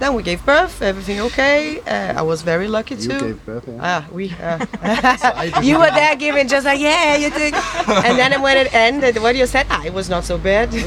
[0.01, 0.81] Then we gave birth.
[0.81, 1.79] Everything okay.
[1.81, 3.19] Uh, I was very lucky You too.
[3.19, 3.77] gave birth, yeah.
[3.79, 4.33] Ah, we.
[4.41, 7.53] Uh, you were there giving just like yeah, you did.
[8.07, 10.73] and then when it ended, what you said, ah, it was not so bad.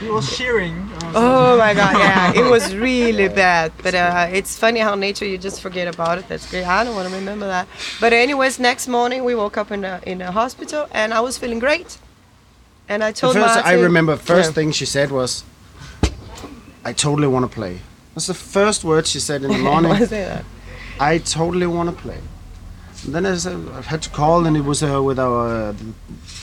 [0.00, 0.74] He was cheering.
[1.04, 3.72] uh, Oh my god, yeah, it was really bad.
[3.82, 6.28] But uh, it's funny how nature you just forget about it.
[6.28, 6.66] That's great.
[6.66, 7.66] I don't want to remember that.
[8.00, 11.38] But anyways, next morning we woke up in a in a hospital and I was
[11.38, 11.96] feeling great.
[12.88, 14.54] And I The told first, I remember first Yeah.
[14.54, 15.42] thing she said was,
[16.84, 17.80] "I totally want to play."
[18.14, 20.06] That's the first word she said in the I morning.
[20.06, 20.44] that.
[21.00, 22.18] I totally want to play.
[23.04, 25.74] And then I, said, I've had to call, and it was uh, with our uh,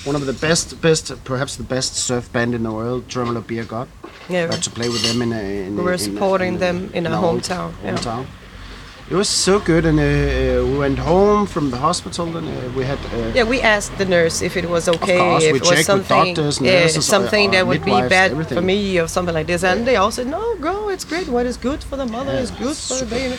[0.06, 3.64] one of the best, best, perhaps the best surf band in the world, Tremolo Beer
[3.66, 3.88] Gut.
[4.30, 5.66] Yeah, I had to play with them in a.
[5.68, 7.72] In we were in a- supporting in them in our our old hometown.
[7.84, 7.96] Yeah.
[7.96, 8.26] hometown.
[9.10, 12.70] It was so good, and uh, uh, we went home from the hospital, and uh,
[12.78, 12.98] we had.
[13.12, 15.86] Uh, Yeah, we asked the nurse if it was okay, course, if we it was
[15.86, 18.58] something, doctors, yeah, nurses, something uh, that would be bad everything.
[18.58, 19.64] for me or something like this.
[19.66, 21.28] And they all said, no, go, it's great.
[21.28, 23.36] What is good for the mother is good for the baby.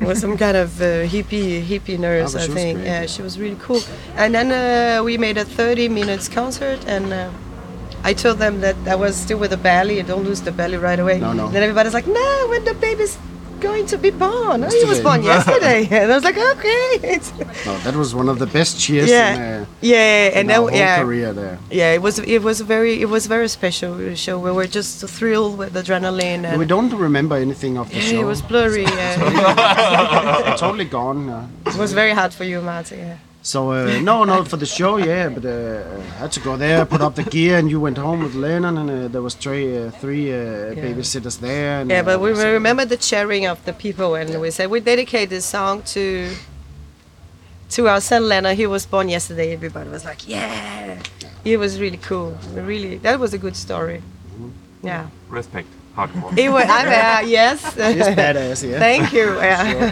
[0.00, 2.78] It was some kind of uh, hippie hippie nurse, but I think.
[2.78, 3.06] great, yeah, yeah.
[3.06, 3.82] she was really cool.
[4.16, 7.12] And then uh, we made a 30 minutes concert and.
[7.12, 7.30] Uh,
[8.04, 10.00] I told them that I was still with the belly.
[10.02, 11.18] Don't lose the belly right away.
[11.18, 11.48] No, no.
[11.48, 13.18] Then everybody's like, "No, when the baby's
[13.60, 14.64] going to be born?
[14.64, 17.20] Oh, he was born yesterday." and I was like, "Okay."
[17.66, 20.56] no, that was one of the best cheers yeah, in, uh, yeah, and in then
[20.60, 21.58] our whole yeah, career there.
[21.70, 24.38] yeah, it was it was a very it was very special show.
[24.38, 28.20] We were just thrilled with adrenaline and We don't remember anything of the yeah, show.
[28.20, 28.86] it was blurry.
[28.96, 30.56] Yeah.
[30.58, 31.28] totally gone.
[31.28, 32.98] Uh, it was very hard for you, Martin.
[32.98, 33.16] Yeah.
[33.46, 35.84] So uh, no, no, for the show, yeah, but uh,
[36.16, 38.76] I had to go there, put up the gear, and you went home with Lennon,
[38.76, 41.80] and uh, there was three, uh, three uh, babysitters there.
[41.80, 44.68] And, Yeah, but uh, we so- remember the cheering of the people, and we said
[44.68, 46.34] we dedicate this song to
[47.70, 48.56] to our son Lennon.
[48.56, 49.52] He was born yesterday.
[49.52, 50.98] Everybody was like, "Yeah!"
[51.44, 52.36] It was really cool.
[52.52, 54.02] Really, that was a good story.
[54.82, 55.68] Yeah, Respect.
[55.96, 56.36] Hardcore.
[56.38, 56.64] it was.
[56.68, 57.62] I'm, uh, yes.
[57.74, 58.78] She's badass, yeah.
[58.78, 59.26] Thank you.
[59.46, 59.90] Yeah.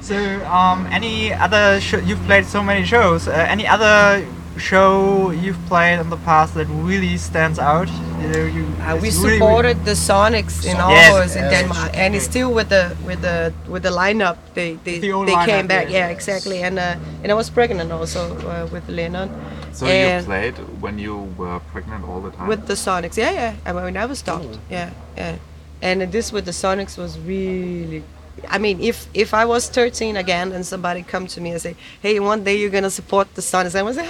[0.00, 3.28] So, um, any other show you've played so many shows?
[3.28, 4.26] Uh, any other
[4.58, 7.88] show you've played in the past that really stands out?
[8.22, 11.52] You know, you, Uh, we it's really- supported the Sonics in Yes, Aarhus in yes.
[11.60, 14.36] Denmark, and it's still with the with the with the lineup.
[14.54, 15.86] They they, The old they came back.
[15.90, 16.08] yeah.
[16.08, 16.62] Yeah, exactly.
[16.66, 19.28] And uh, and I was pregnant also uh, with Lennon.
[19.76, 22.48] So you um, played when you were pregnant all the time?
[22.48, 23.18] with the Sonics.
[23.18, 23.56] Yeah, yeah.
[23.66, 24.46] I mean, we never stopped.
[24.48, 24.58] Oh.
[24.70, 25.36] Yeah, yeah.
[25.82, 28.02] and this with the Sonics was really.
[28.48, 31.74] I mean, if if I was 13 again and somebody come to me and say,
[32.00, 34.06] "Hey, one day you're gonna support the Sonics," I would say,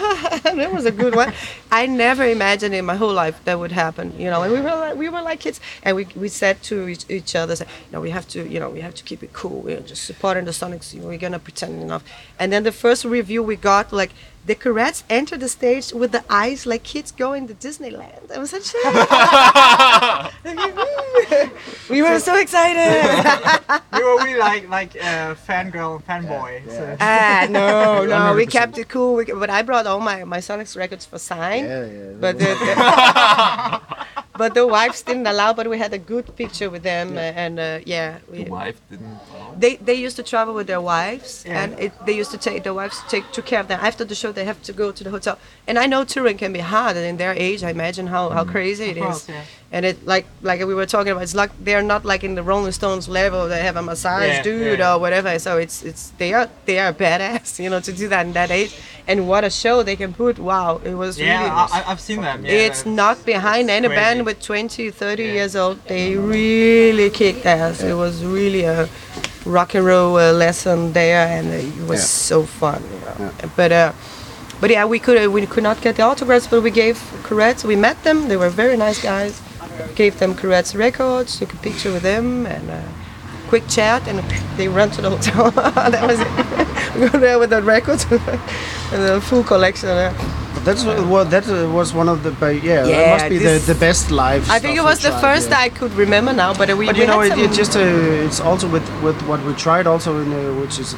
[0.55, 1.33] "That was a good one."
[1.70, 4.14] I never imagined in my whole life that would happen.
[4.18, 6.88] You know, and we were like, we were like kids, and we, we said to
[6.88, 9.33] each, each other, say, "No, we have to, you know, we have to keep it
[9.33, 9.62] cool.
[9.62, 10.94] We're just supporting the Sonics.
[10.94, 12.05] We're gonna pretend enough."
[12.38, 14.12] And then the first review we got, like,
[14.47, 18.31] the Courettes entered the stage with the eyes like kids going to Disneyland.
[18.31, 20.31] I was such a
[21.91, 23.83] we were so excited.
[23.93, 26.69] we were really like like a fangirl, fanboy.
[26.71, 26.97] So.
[27.01, 28.51] ah, no, no, we 100%.
[28.51, 29.17] kept it cool.
[29.17, 31.65] We, but I brought all my, my Sonics records for sign.
[31.65, 32.13] Yeah, yeah.
[32.21, 33.81] But the, the
[34.38, 35.53] but the wives didn't allow.
[35.53, 38.81] But we had a good picture with them, uh, and uh, yeah, we, The wife
[38.90, 39.07] didn't.
[39.35, 39.55] allow?
[39.59, 41.62] they they used to travel with their wives, Yeah.
[41.62, 44.14] and it, they used to take their wives take took care of them after the
[44.14, 44.33] show.
[44.33, 45.37] They have to go to the hotel,
[45.68, 46.96] and I know touring can be hard.
[46.96, 49.03] And in their age, I imagine how, how crazy it is.
[49.03, 49.27] Of is.
[49.27, 49.42] course, yeah.
[49.72, 52.42] And it like like we were talking about, it's like they're not like in the
[52.42, 53.48] Rolling Stones level.
[53.48, 54.94] They have a massage Yeah, dude yeah.
[54.94, 55.38] or whatever.
[55.40, 58.50] So it's it's they are they are badass, you know, to do that in that
[58.50, 58.76] age.
[59.09, 60.38] And what a show they can put!
[60.38, 61.50] Wow, it was Yeah, really.
[61.50, 62.44] I, I- I've seen them.
[62.46, 64.00] Yeah, it's not behind any crazy.
[64.00, 65.79] band with 20, 30 years old.
[65.87, 67.83] They really kicked ass.
[67.83, 68.88] It was really a
[69.44, 72.07] rock and roll uh, lesson there, and it was Yeah.
[72.29, 72.83] so fun.
[73.18, 73.33] You know?
[73.57, 73.92] But uh,
[74.61, 77.64] but yeah, we could uh, we could not get the autographs, but we gave Courettes.
[77.64, 78.29] We met them.
[78.29, 79.40] They were very nice guys.
[79.95, 81.39] Gave them Courettes records.
[81.39, 82.71] Took a picture with them and.
[82.71, 82.83] Uh,
[83.49, 84.19] Quick chat and
[84.57, 85.51] they run to the hotel.
[85.93, 86.57] that was it.
[87.12, 88.21] go there with the records and
[89.05, 89.89] the full collection.
[89.89, 93.39] But that's what, what that uh, was one of the ba- yeah, that must be
[93.39, 94.49] the, the best live.
[94.51, 96.87] I think it was the first I could remember now, but we.
[96.87, 99.53] But we you know, had it, it just uh, it's also with with what we
[99.55, 100.95] tried also in uh, which is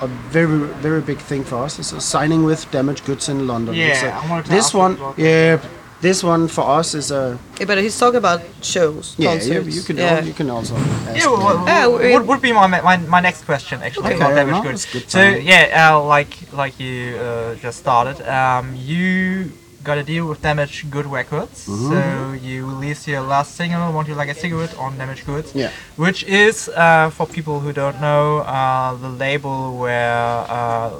[0.00, 3.74] a very very big thing for us is uh, signing with Damaged Goods in London.
[3.74, 5.58] Yeah, It's, I wanted to this ask you one, about yeah,
[6.02, 9.48] this one for us is a Yeah, but he's talking about shows, yeah, concerts.
[9.48, 9.76] yeah.
[9.78, 10.16] You can yeah.
[10.18, 10.74] al- you can also.
[10.76, 11.66] Ask Yeah, well, me.
[11.66, 14.16] Yeah, we- would, would be my, my, my next question actually Okay.
[14.20, 14.84] about Damage no, Goods.
[14.92, 15.20] good So
[15.52, 19.52] yeah, uh, like like you uh, just started, um, you
[19.88, 21.58] got a deal with Damage Good Records.
[21.66, 21.90] Mm-hmm.
[21.90, 21.98] So
[22.46, 25.48] you released your last single, "Want You Like a Cigarette," on Damaged Goods.
[25.54, 25.70] Yeah.
[26.04, 28.24] Which is uh, for people who don't know
[28.58, 30.90] uh, the label where uh,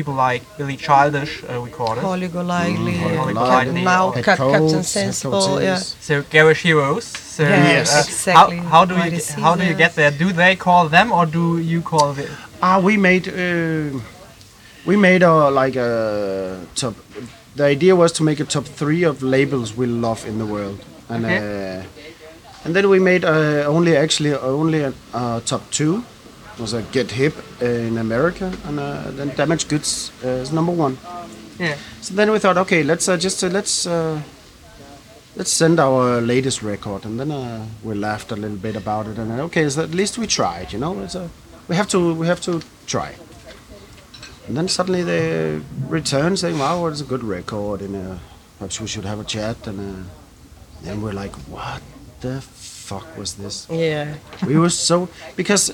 [0.00, 2.00] people like Billy Childish uh, recorded.
[2.08, 5.76] Holly Golightly, Holly uh, Golightly, Captain Mao, Captain Sensible, yeah.
[6.06, 7.04] So Garish Heroes.
[7.34, 7.88] So Yeah, Yes.
[7.94, 8.56] uh, exactly.
[8.56, 10.10] How, how do you Mighty get, how do you get there?
[10.24, 12.30] Do they call them or do you call it?
[12.62, 14.00] Ah, we made uh,
[14.88, 15.90] we made a like a
[16.80, 16.94] top.
[17.56, 20.78] The idea was to make a top three of labels we love in the world,
[21.12, 21.38] and Okay.
[21.38, 25.92] uh, and then we made uh, only actually only a uh, top two.
[26.60, 30.98] Was a Get Hip in America, and uh, then Damaged Goods uh, is number one.
[31.58, 31.76] Yeah.
[32.02, 34.20] So then we thought, okay, let's uh, just uh, let's uh,
[35.36, 39.16] let's send our latest record, and then uh, we laughed a little bit about it,
[39.16, 41.00] and uh, okay, so at least we tried, you know.
[41.00, 41.30] It's a,
[41.68, 43.14] we have to we have to try.
[44.46, 48.18] And then suddenly they return saying, "Wow, it's a good record, and uh,
[48.58, 50.08] perhaps we should have a chat." And uh,
[50.82, 51.80] then we're like, "What
[52.20, 54.16] the fuck was this?" Yeah.
[54.46, 55.72] we were so because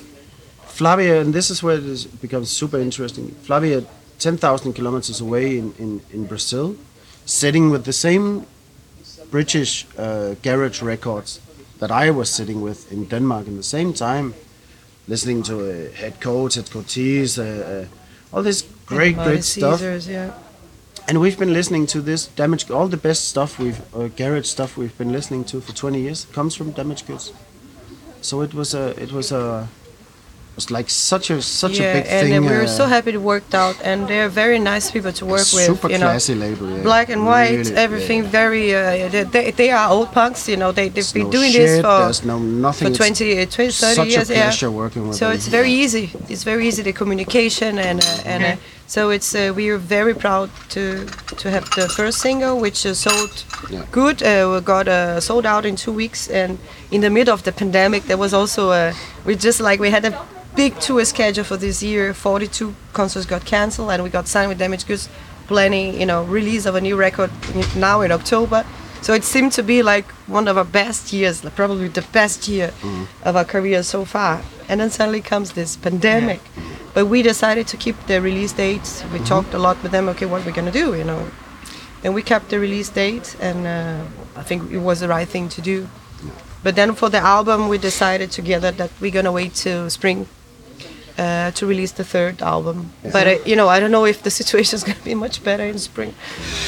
[0.77, 3.31] Flavia, and this is where it is, becomes super interesting.
[3.41, 3.83] Flavia,
[4.19, 6.75] ten thousand kilometers away in, in, in Brazil,
[7.25, 8.45] sitting with the same
[9.31, 11.41] British uh, garage records
[11.79, 14.35] that I was sitting with in Denmark in the same time,
[15.07, 17.85] listening to uh, Headcoats, Head Coatis, uh, uh,
[18.31, 19.79] all this great, great stuff.
[19.79, 20.31] Caesars, yeah.
[21.07, 24.77] And we've been listening to this damage, all the best stuff we've, uh, garage stuff
[24.77, 27.33] we've been listening to for 20 years comes from Damaged Goods.
[28.21, 29.67] So it was a, it was a,
[30.57, 32.37] was like such a, such yeah, a big and thing.
[32.37, 35.25] uh, we were uh, so happy it worked out, and they're very nice people to
[35.25, 35.65] work with.
[35.71, 36.67] super you know, classy label.
[36.69, 36.83] Yeah.
[36.83, 38.29] black and white, Really, everything yeah.
[38.39, 38.65] very.
[38.75, 40.71] Uh, they, they, they are old punks, you know.
[40.71, 42.91] They they've There's been no doing shit, this for there's no nothing.
[42.91, 44.29] for 20, uh, 20 30 such years.
[44.29, 44.67] a yeah.
[44.83, 45.35] working with So them.
[45.37, 46.05] it's very easy.
[46.27, 48.59] It's very easy the communication and uh, and uh, Okay.
[48.89, 51.05] So it's uh, we are very proud to
[51.41, 53.83] to have the first single which uh, sold Yeah.
[53.91, 54.23] good.
[54.23, 56.57] Uh, we got uh, sold out in two weeks and
[56.91, 58.93] in the middle of the pandemic there was also a
[59.25, 60.13] we just like we had a
[60.55, 62.13] big tour schedule for this year.
[62.13, 65.09] 42 concerts got cancelled and we got signed with Damaged Goods,
[65.47, 67.29] planning you know release of a new record
[67.75, 68.63] now in October.
[69.01, 72.47] So it seemed to be like one of our best years, like probably the best
[72.47, 73.05] year mm-hmm.
[73.27, 74.41] of our career so far.
[74.69, 76.39] And then suddenly comes this pandemic.
[76.39, 76.73] Mm-hmm.
[76.93, 79.03] But we decided to keep the release dates.
[79.03, 79.25] We mm-hmm.
[79.25, 80.09] talked a lot with them.
[80.09, 81.27] Okay, what we're gonna do, you know.
[82.03, 84.03] And we kept the release date, and uh,
[84.35, 85.87] I think it was the right thing to do.
[86.63, 90.27] But then for the album, we decided together that we're gonna wait till spring
[91.17, 92.91] uh, to release the third album.
[93.03, 95.43] But uh, you know, I don't know if the situation is going to be much
[95.43, 96.13] better in spring.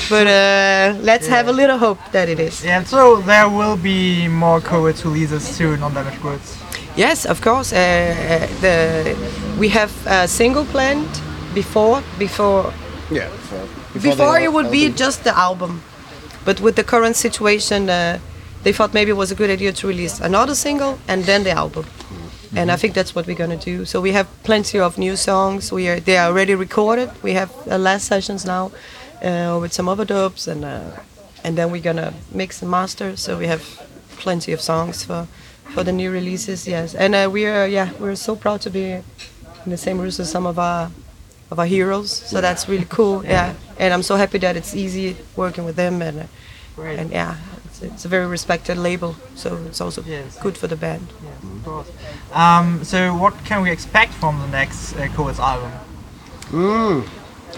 [0.09, 2.63] But uh, let's have a little hope that it is.
[2.63, 6.57] Yeah, so there will be more co-ed releases soon on Damaged Goods.
[6.95, 7.71] Yes, of course.
[7.71, 9.15] Uh, uh, the
[9.59, 11.21] we have a single planned
[11.53, 12.73] before before
[13.11, 13.27] Yeah.
[13.29, 15.81] For, before, the it would be just the album,
[16.45, 18.19] but with the current situation, uh,
[18.63, 21.51] they thought maybe it was a good idea to release another single and then the
[21.51, 21.85] album.
[22.55, 23.85] And I think that's what we're gonna do.
[23.85, 25.71] So we have plenty of new songs.
[25.71, 27.09] We are they are already recorded.
[27.21, 28.71] We have uh, last sessions now
[29.21, 30.91] uh, with some overdubs and uh,
[31.43, 33.15] and then we're gonna mix and master.
[33.17, 33.61] So we have
[34.17, 35.27] plenty of songs for
[35.73, 36.67] for the new releases.
[36.67, 38.91] Yes, and uh, we are yeah we're so proud to be
[39.65, 40.89] in the same rooms as some of our
[41.51, 42.11] of our heroes.
[42.11, 43.23] So that's really cool.
[43.23, 43.53] Yeah.
[43.77, 46.23] and I'm so happy that it's easy working with them and uh,
[46.75, 46.99] Great.
[46.99, 47.35] and yeah,
[47.81, 49.15] it's, it's a very respected label.
[49.35, 50.37] So it's also Yes.
[50.41, 51.07] good for the band.
[51.23, 51.87] Yeah, of course.
[52.33, 55.71] Um, so what can we expect from the next uh, co-ed album?
[56.51, 57.07] Mm,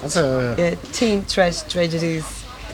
[0.02, 0.56] that's a.
[0.58, 2.26] Yeah, teen trash tragedies.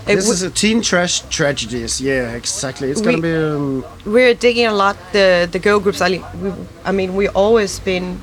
[0.06, 2.00] This is a teen trash tragedies.
[2.00, 2.90] Yeah, exactly.
[2.90, 3.36] It's gonna We- be.
[3.36, 6.02] Um, we're digging a lot the the girl groups.
[6.02, 6.52] I, li- we,
[6.86, 8.18] I mean, we always been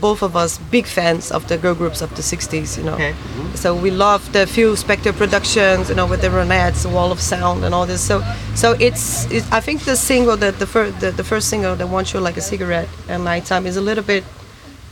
[0.00, 2.76] both of us big fans of the girl groups of the '60s.
[2.78, 3.14] You know, Okay.
[3.54, 5.88] so we love the Phil Spector productions.
[5.88, 8.00] You know, with the Ronettes, the Wall of Sound, and all this.
[8.00, 8.22] So,
[8.54, 9.30] so it's.
[9.30, 12.20] It, I think the single that the first the, the first single, the Want You
[12.20, 14.24] Like a Cigarette at Nighttime, is a little bit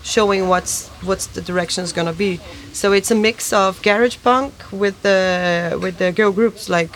[0.02, 2.40] showing what's what's the direction is gonna be.
[2.72, 6.92] So it's a mix of garage punk with the with the girl groups like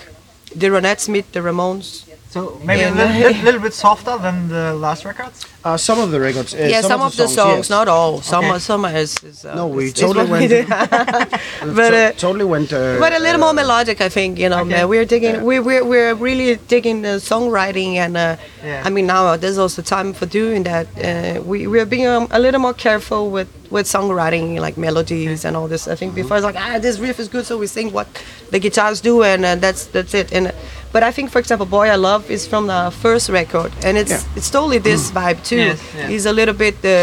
[0.54, 2.04] the Ronettes meet the Ramones.
[2.32, 5.44] So maybe Yeah, a little, little, little bit softer than the last records.
[5.64, 6.54] uh, some of the records.
[6.54, 7.70] Uh, yeah, some, of the songs, yes.
[7.76, 8.22] not all.
[8.22, 8.54] Some Okay.
[8.54, 9.22] are, some is.
[9.22, 10.50] is uh, No, we is- is totally what went-
[11.70, 11.74] do.
[11.80, 12.72] but uh, totally went.
[12.72, 14.38] Uh, but a little more uh, melodic, I think.
[14.38, 14.70] You know, Okay.
[14.76, 14.88] man.
[14.88, 15.34] we're digging.
[15.36, 15.42] Yeah.
[15.50, 18.86] We we're we're really digging the songwriting, and uh, Yeah.
[18.86, 20.86] I mean now there's also time for doing that.
[20.96, 25.54] Uh, we we're being um, a little more careful with with songwriting, like melodies and
[25.56, 25.86] all this.
[25.86, 28.06] I think before it's like ah, this riff is good, so we sing what
[28.50, 30.32] the guitars do, and uh, that's that's it.
[30.32, 30.52] And uh,
[30.93, 34.11] but I think, for example, "Boy I Love" is from the first record, and it's
[34.11, 34.36] Yeah.
[34.36, 35.57] it's totally this vibe too.
[35.57, 36.09] Yes, yeah.
[36.12, 36.95] He's a little bit uh, uh,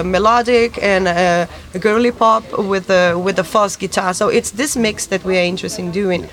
[0.00, 1.46] uh, melodic and uh,
[1.80, 4.14] girly pop with uh, with a fuzz guitar.
[4.14, 6.28] So it's this mix that we are interested in doing.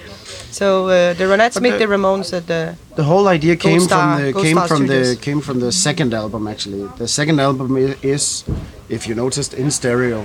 [0.52, 4.00] So uh, the Ronettes meet the- the Ramones at the The whole idea came Star-
[4.18, 6.84] from the Gold came Star from the came from the second album actually.
[6.98, 8.44] The second album is,
[8.89, 10.20] if you noticed, in stereo.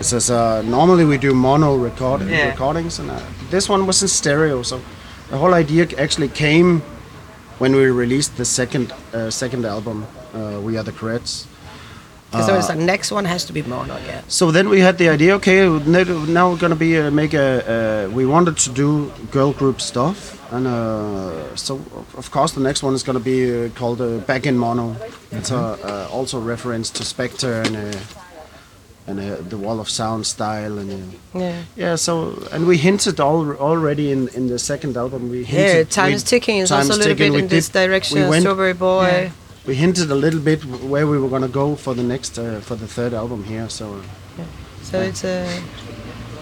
[0.00, 2.50] It says uh, normally we do mono record Yeah.
[2.50, 3.16] recordings, and uh,
[3.50, 4.62] this one was in stereo.
[4.62, 4.76] So
[5.30, 6.82] the whole idea actually came
[7.58, 11.46] when we released the second uh, second album, uh, We Are the Courettes.
[12.32, 13.96] so it's the next one has to be mono.
[14.06, 14.20] Yeah.
[14.28, 15.34] So then we had the idea.
[15.36, 15.66] Okay,
[16.26, 18.06] now we're gonna be uh, make a.
[18.06, 21.80] Uh, we wanted to do girl group stuff, and uh, so
[22.16, 24.96] of- course the next one is gonna be uh, called uh, Back in Mono.
[25.30, 27.98] It's a, uh, also reference to Spector and uh,
[29.06, 30.90] and uh, the Wall of Sound style and.
[30.90, 31.62] Uh, Yeah.
[31.76, 32.12] yeah, so
[32.52, 35.28] and we hinted all, already in, in the second album.
[35.30, 37.68] We hinted, Yeah, time is ticking is also a little ticking, bit we in this
[37.68, 38.18] direction.
[38.22, 39.06] we went- Strawberry Boy.
[39.06, 39.30] Yeah.
[39.66, 40.60] we hinted a little bit
[40.92, 43.68] where we were gonna go for the next uh, for the third album here.
[43.68, 43.84] So
[44.38, 44.44] yeah.
[44.82, 45.44] So it's a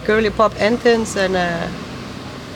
[0.05, 1.69] girly pop anthems and a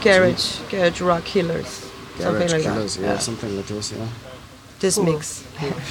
[0.04, 1.86] garage garage rock killers.
[2.20, 3.02] Something like Killers, that.
[3.04, 3.20] yeah, Yeah.
[3.20, 4.08] something like this, yeah.
[4.80, 5.44] This mix.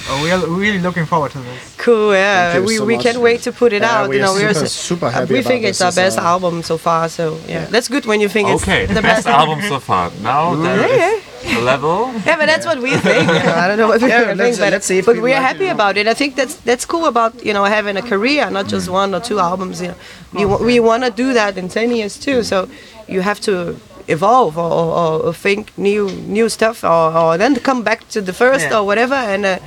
[0.09, 1.75] Oh, we are really looking forward to this.
[1.77, 2.59] Cool, yeah.
[2.59, 3.03] We, so we much.
[3.03, 4.09] can't wait to put it Yeah, out.
[4.09, 5.69] we you know, are we're super- s- super happy We about think this.
[5.77, 7.07] it's our best uh, album so far.
[7.07, 10.11] So yeah, that's good when you think Okay, it's the best album so far.
[10.23, 12.11] Now there is a level.
[12.25, 13.27] Yeah, but that's what we think.
[13.27, 15.15] you know, I don't know what we Yeah, think, let's- but, let's see if but
[15.17, 15.75] we we're like it, happy you know.
[15.75, 16.07] about it.
[16.07, 19.19] I think that's that's cool about you know having a career, not just one or
[19.19, 19.81] two albums.
[19.83, 19.95] You know,
[20.33, 22.41] we, wa- we want to do that in ten years too.
[22.41, 22.67] So
[23.07, 23.75] you have to
[24.09, 28.65] evolve or, or, think new new stuff, or, or then come back to the first
[28.69, 28.77] Yeah.
[28.79, 29.57] or whatever, and uh,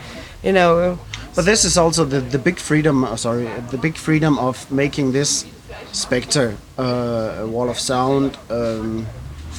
[0.42, 0.98] you know.
[1.34, 3.04] But this is also the, the big freedom.
[3.04, 5.44] Uh, sorry, the big freedom of making this
[5.92, 9.06] Spector uh, Wall of Sound um,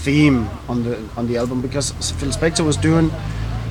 [0.03, 3.11] theme on the on the album because Phil Spector was doing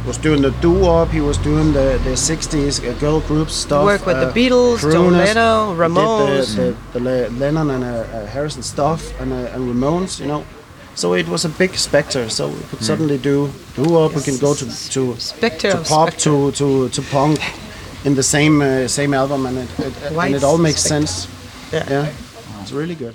[0.07, 1.09] was doing the doo wop.
[1.11, 3.85] He was doing the the '60s uh, girl group stuff.
[3.85, 5.13] Work with the uh, Beatles, John.
[5.13, 6.57] Leno, He did Ramones.
[6.57, 10.19] the, the, the Le- Lennon and uh, uh, Harrison stuff and, uh, and Ramones.
[10.19, 10.45] You know.
[10.95, 12.29] So it was a big spectre.
[12.29, 14.15] So we could suddenly do doo wop.
[14.15, 16.31] We can go to to Spectre to pop Spectre.
[16.31, 17.39] to to to punk
[18.05, 21.07] in the same uh, same album, and it, it and it all makes Spectre.
[21.07, 21.29] sense.
[21.73, 21.89] Yeah.
[21.91, 22.13] Yeah,
[22.63, 23.15] it's really good.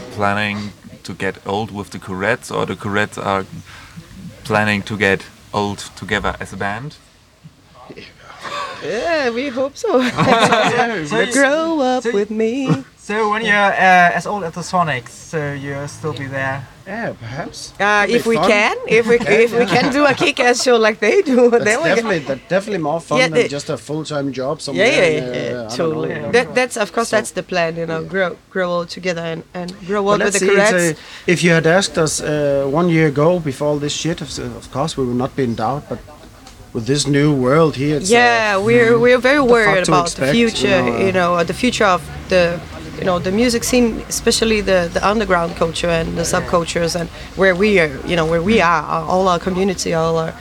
[0.00, 0.72] Planning
[1.02, 3.44] to get old with the Courettes, or the Courettes are
[4.44, 6.96] planning to get old together as a band?
[8.82, 10.00] Yeah, we hope so.
[11.06, 12.84] So Grow up so with me.
[13.04, 16.66] So when you're uh, as old as the Sonics, so you'll still be there.
[16.86, 17.72] Yeah, perhaps.
[17.80, 18.50] Uh, if we fun.
[18.50, 21.78] can, if we if we can do a kick-ass show like they do, That's then
[21.82, 21.96] we can.
[21.96, 24.86] definitely definitely more fun Yeah, than just a full time job somewhere.
[24.86, 25.76] Yeah, yeah, uh, yeah, I don't know.
[25.76, 26.30] totally.
[26.32, 29.42] That, that's of course So- that's the plan, you know, grow grow all together and,
[29.54, 30.46] and grow up with the see.
[30.48, 30.92] it's Courettes.
[31.26, 34.28] a- if you had asked us uh, one year ago before all this shit, of,
[34.38, 35.84] of course we would not be in doubt.
[35.88, 36.00] But
[36.74, 40.36] with this new world here, it's, uh, yeah, we're we're very worried about expect, the
[40.38, 42.60] you future, know, uh, you know, uh, the future of the
[43.04, 47.54] you know the music scene, especially the the underground culture and the subcultures, and where
[47.54, 50.32] we are, you know, where we are, our- all our community, all our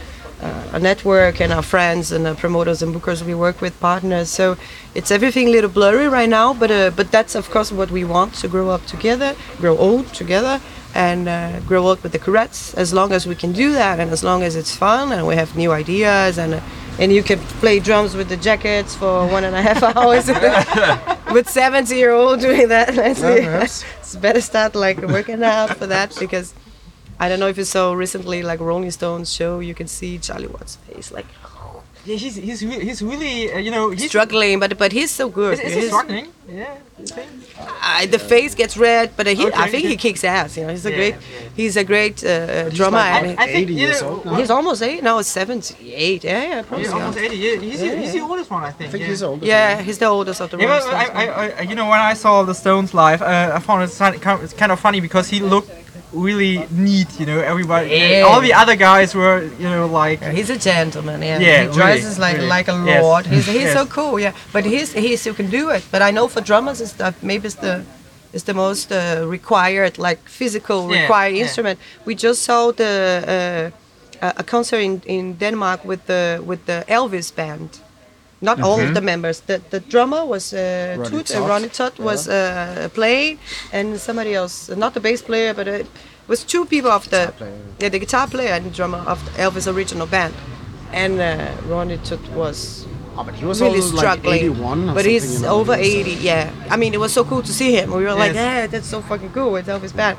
[0.42, 4.30] uh, our network and our friends and our promoters and bookers we work with partners.
[4.30, 4.56] So
[4.96, 8.04] it's everything a little blurry right now but uh, but that's of course what we
[8.06, 10.60] want to grow up together grow old together
[10.96, 14.12] and uh, grow up with the Courettes as long as we can do that and
[14.12, 16.60] as long as it's fun and we have new ideas and uh,
[17.00, 20.30] and you can play drums with the jackets for one and a half hours
[21.34, 23.84] with 70 year old doing that perhaps.
[24.00, 26.54] it's better start like working out for that because
[27.20, 30.48] I don't know if you saw recently like Rolling Stones show you can see Charlie
[30.48, 31.26] Watts face like
[32.06, 35.30] Yeah, he's he's re- he's really uh, you know he's struggling but but he's so
[35.30, 36.28] good Is, is he struggling?
[36.50, 36.76] Yeah.
[37.00, 37.30] you think?
[37.60, 40.86] uh, the face gets red but he, I think he kicks ass you know he's
[40.86, 41.50] a Yeah, great yeah.
[41.56, 44.50] he's a great uh, drummer like and I think 80 you years know, old he's
[44.50, 47.36] almost eight now he's 78 yeah yeah probably He's almost 80.
[47.36, 48.90] Yeah, he's, Yeah, he's the oldest one, I think.
[48.90, 49.08] I think yeah.
[49.08, 49.46] he's older.
[49.46, 52.14] yeah he's the oldest of the Yeah, Rolling I, I, I, you know, when I
[52.16, 55.00] saw the Stones live, uh, I found it si- kind of- it's kind of funny
[55.00, 55.72] because he looked
[56.14, 57.20] really neat.
[57.20, 58.26] You know, everybody, Yeah.
[58.28, 61.22] all the other guys were, you know, like he's a gentleman.
[61.22, 62.48] Yeah, Yeah, he dresses really, like really.
[62.58, 63.04] like a Yes.
[63.04, 63.26] lord.
[63.26, 63.74] He's he's Yes.
[63.74, 64.20] so cool.
[64.20, 65.84] Yeah, but he's he you can do it.
[65.92, 67.82] But I know for drummers, and stuff, maybe it's the
[68.34, 68.98] it's the most uh,
[69.32, 71.80] required like physical Yeah, required instrument.
[72.06, 72.94] We just saw the
[73.28, 77.70] uh, a- a concert in, in Denmark with the with the Elvis band.
[78.44, 79.38] Not all of the members.
[79.50, 80.60] The the drummer was uh,
[81.00, 81.50] Ronnie Tutt, uh, Todd.
[81.50, 83.40] Ronnie Todd was uh, playing,
[83.72, 85.88] and somebody else, not the bass player, but it
[86.28, 87.34] was two people of the
[87.80, 90.34] yeah, the guitar player and drummer of the Elvis original band,
[90.92, 92.86] and uh, Ronnie Tutt was
[93.16, 94.34] Oh, but he was really struggling.
[94.34, 96.12] like 81 or but he's over uh, 80.
[96.14, 97.92] Yeah, I mean it was so cool to see him.
[97.92, 99.56] We were like, yeah, that's so fucking cool.
[99.56, 100.18] It's Elvis band.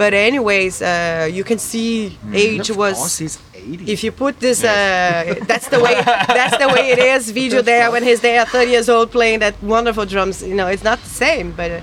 [0.00, 3.92] But anyways, uh, you can see age Of was course, he's 80.
[3.92, 5.94] if you put this uh, that's the way
[6.38, 7.30] that's the way it is.
[7.40, 10.42] Video there when he's there 30 years old playing that wonderful drums.
[10.42, 11.80] You know it's not the same but uh,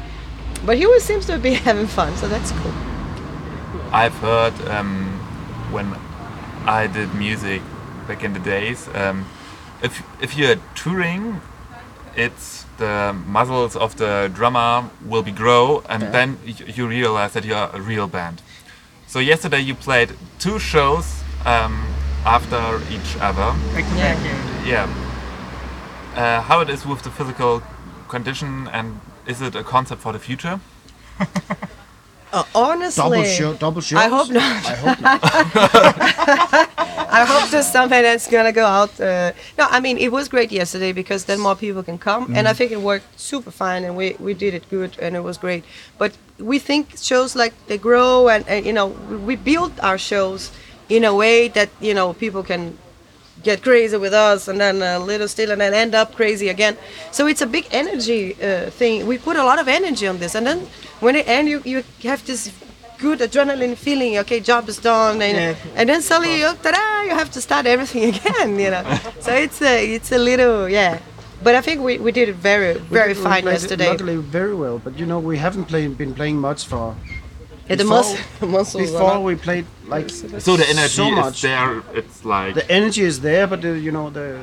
[0.66, 2.74] but he always seems to be having fun so that's cool.
[3.94, 5.14] I've heard um,
[5.72, 5.86] when
[6.66, 7.62] I did music
[8.08, 9.26] back in the days, um,
[9.84, 11.40] if if you're touring,
[12.16, 17.70] it's the muscles of the drummer will be grow, and then you realize that you're
[17.74, 18.42] a real band.
[19.08, 21.86] So yesterday you played two shows um,
[22.26, 23.54] after each other.
[23.74, 24.16] back to Yeah.
[24.16, 24.66] back.
[24.66, 24.88] Yeah.
[26.16, 26.22] Yeah.
[26.22, 27.62] Uh, how it is with the physical
[28.10, 30.60] condition, and is it a concept for the future?
[32.34, 34.00] uh, honestly double show, double shows.
[34.00, 34.66] I hope not.
[34.66, 35.20] I hope not.
[37.10, 39.00] I hope there's something that's gonna go out.
[39.00, 42.48] Uh, no, I mean it was great yesterday because then more people can come, and
[42.48, 45.38] I think it worked super fine, and we, we did it good, and it was
[45.38, 45.64] great.
[45.98, 50.52] But we think shows like they grow, and, and you know we build our shows
[50.90, 52.78] in a way that you know people can
[53.44, 56.76] get crazy with us, and then a little still, and then end up crazy again.
[57.12, 59.08] So it's a big energy uh, thing.
[59.08, 60.60] We put a lot of energy on this, and then
[61.00, 62.52] when it ends, you you have this
[63.00, 64.18] good adrenaline feeling.
[64.20, 65.56] Okay, job is done, and Yeah.
[65.76, 68.84] and then suddenly, you, ta-da, you have to start everything again, you know.
[69.20, 71.00] so it's a, it's a little, yeah.
[71.44, 73.90] But I think we, we did it very, very We fine it yesterday.
[73.90, 74.80] Luckily, very well.
[74.84, 76.96] But you know, we haven't play, been playing much for.
[77.70, 81.42] Yeah, the before- mus- muscles Before not- we played like So the energy so is
[81.42, 81.84] there.
[81.94, 84.40] It's like The energy is there, but the, you know the.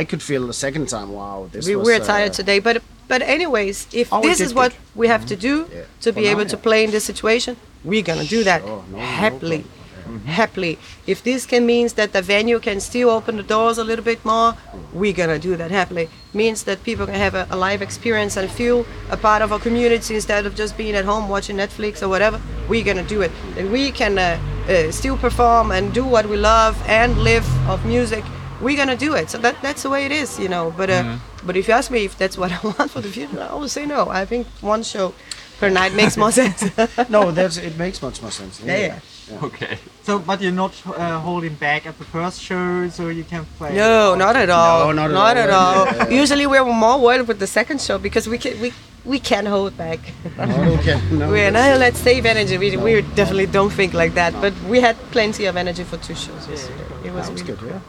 [0.00, 1.12] I could feel the second time.
[1.12, 1.86] Wow, this we was.
[1.86, 5.24] were uh, tired today, but but anyways, if Oh, this did is what we have
[5.26, 5.82] to do Yeah.
[6.04, 8.82] to For be now, able to play in this situation, we're gonna do that Sure,
[8.90, 9.62] no, no
[10.04, 10.26] happily, problem.
[10.26, 10.78] happily.
[11.06, 14.24] If this can means that the venue can still open the doors a little bit
[14.24, 14.54] more,
[14.92, 16.08] we're gonna do that happily.
[16.32, 19.58] Means that people can have a, a live experience and feel a part of our
[19.58, 22.40] community instead of just being at home watching Netflix or whatever.
[22.68, 24.38] We're gonna do it, and we can uh,
[24.68, 28.24] uh, still perform and do what we love and live of music.
[28.60, 29.30] We're gonna do it.
[29.30, 30.72] So that that's the way it is, you know.
[30.76, 33.40] But uh, but if you ask me if that's what I want for the future,
[33.40, 34.08] I always say no.
[34.08, 35.14] I think one show
[35.58, 36.62] per night makes more sense.
[37.08, 38.60] No, that's it makes much more sense.
[38.60, 38.98] Yeah, yeah.
[39.42, 39.78] Okay.
[40.02, 43.74] So, but you're not uh, holding back at the first show, so you can play.
[43.74, 44.92] No, not at all.
[44.92, 45.86] No, not at all.
[45.86, 45.96] at all.
[45.96, 46.20] Yeah, yeah.
[46.20, 48.72] Usually we're more worried with the second show because we can we
[49.04, 50.00] we can't hold back.
[50.38, 50.44] No,
[50.78, 52.56] okay, no, We're that's- no, let's save energy.
[52.58, 54.32] We, we definitely don't think like that.
[54.40, 56.84] But we had plenty of energy for two shows yesterday.
[57.04, 57.80] It was That was really good, yeah.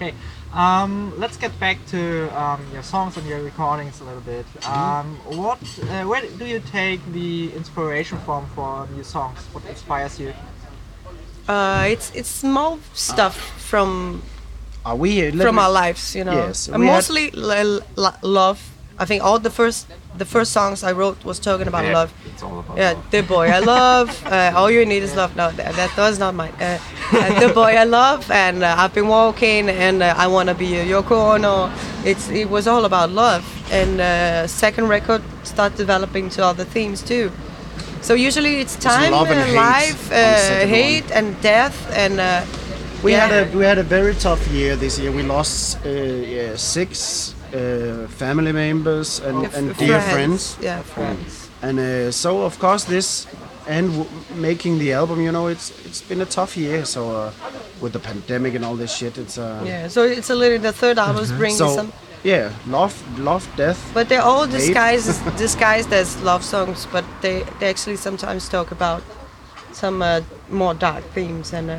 [0.00, 0.14] Okay,
[0.54, 4.46] um, let's get back to um, your songs and your recordings a little bit.
[4.66, 5.58] Um, what,
[5.90, 9.38] uh, where do you take the inspiration from for new songs?
[9.52, 10.32] What inspires you?
[11.46, 14.22] Uh, it's it's small stuff from
[14.86, 16.46] Are we let from me- our lives, you know.
[16.46, 18.58] Yes, we had- mostly l- l- love.
[19.02, 19.86] I think all the first
[20.18, 22.10] the first songs I wrote was talking about Yeah, love.
[22.32, 23.10] It's all about Yeah, love.
[23.10, 24.08] the boy I love.
[24.30, 25.34] Uh, all you need is love.
[25.36, 26.52] No, that, that was not mine.
[26.60, 26.78] Uh,
[27.12, 30.70] uh, the boy I love, and uh, I've been walking, and uh, I wanna be
[30.76, 31.70] a Yoko Ono.
[32.04, 33.42] It's it was all about love.
[33.72, 37.30] And uh, second record start developing to other themes too.
[38.02, 41.76] So usually it's time, love and hate life, on the uh, second hate, and death,
[41.96, 42.44] and uh,
[43.02, 43.26] We yeah.
[43.26, 45.10] had a we had a very tough year this year.
[45.12, 50.56] We lost uh, yeah, six uh, family members and, and dear friends.
[50.60, 51.48] Yeah, friends.
[51.62, 53.26] And uh, so of course this
[53.68, 56.84] and w- making the album, you know, it's it's been a tough year.
[56.84, 57.32] So uh,
[57.80, 60.72] with the pandemic and all this shit, it's uh, Yeah, so it's a little the
[60.72, 61.92] third album's bringing so some,
[62.24, 63.90] yeah, love, love, death.
[63.94, 69.02] but they're all disguised disguised as love songs, but they they actually sometimes talk about
[69.72, 70.20] some uh,
[70.50, 71.78] more dark themes and uh,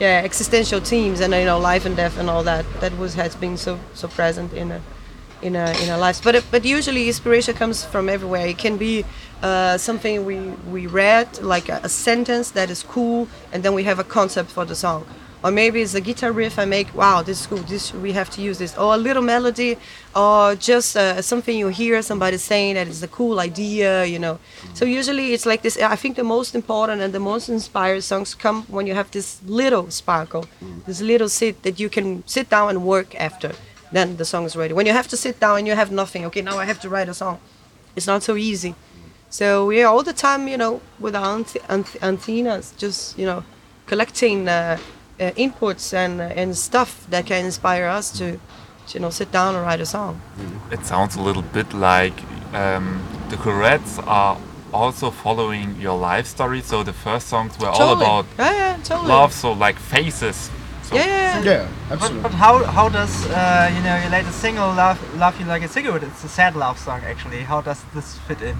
[0.00, 2.64] yeah, existential themes and you know life and death and all that.
[2.80, 4.80] That was has been so so present in a
[5.42, 6.20] in a, in our lives.
[6.20, 8.46] But but usually inspiration comes from everywhere.
[8.46, 9.04] It can be
[9.42, 10.38] uh, something we
[10.70, 14.50] we read, like a, a sentence that is cool, and then we have a concept
[14.50, 15.04] for the song.
[15.44, 16.94] Or maybe it's a guitar riff I make.
[16.94, 17.58] Wow, this is cool.
[17.58, 18.78] This we have to use this.
[18.78, 19.76] Or a little melody,
[20.14, 24.04] or just uh, something you hear somebody saying that is a cool idea.
[24.04, 24.38] You know.
[24.74, 25.76] So usually it's like this.
[25.76, 29.40] I think the most important and the most inspired songs come when you have this
[29.44, 30.44] little sparkle,
[30.86, 33.52] this little sit that you can sit down and work after
[33.92, 34.74] then the song is ready.
[34.74, 36.88] When you have to sit down and you have nothing, okay, now I have to
[36.88, 37.38] write a song.
[37.94, 38.74] It's not so easy.
[39.30, 43.44] So yeah, all the time, you know, with our anth- anth- antennas, just you know,
[43.86, 44.78] collecting uh,
[45.20, 48.32] uh, inputs and uh, and stuff that can inspire us to,
[48.88, 50.20] to, you know, sit down and write a song.
[50.70, 52.18] It sounds a little bit like
[52.54, 54.36] um, the Courettes are
[54.72, 56.60] also following your life story.
[56.60, 59.08] So the first songs were all about yeah, yeah, totally.
[59.08, 60.50] love, so like faces.
[60.92, 61.52] So Yeah, yeah, yeah.
[61.52, 62.22] Yeah, absolutely.
[62.22, 65.68] but how how does uh, you know your latest single "Love Love You Like a
[65.68, 66.02] Cigarette"?
[66.02, 67.40] It's a sad love song actually.
[67.42, 68.56] How does this fit in?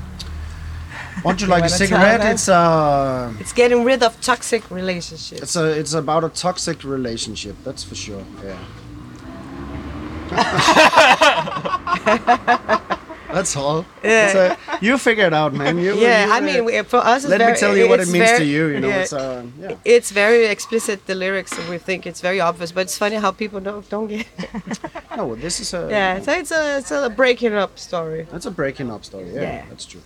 [1.25, 2.23] Want you like a cigarette?
[2.33, 5.43] It's uh, It's getting rid of toxic relationships.
[5.43, 7.57] it's a it's about a toxic relationship.
[7.65, 8.25] That's for sure.
[8.43, 8.59] Yeah.
[13.33, 13.85] That's all.
[14.05, 14.27] Yeah.
[14.27, 15.79] It's a- you figure it out, man.
[15.79, 17.99] You, yeah, you, I mean, we- for us, it's let very, me tell you what
[18.01, 18.67] it it's means to you.
[18.67, 19.01] You know, yeah.
[19.03, 19.75] it's uh, yeah.
[19.85, 23.61] it's very explicit the lyrics we think it's very obvious but it's funny how people
[23.61, 24.27] don't don't get
[25.17, 28.51] No, this is a yeah so it's a it's a breaking up story That's a
[28.51, 29.29] breaking up story.
[29.35, 29.65] Yeah, Yeah.
[29.71, 30.03] that's true.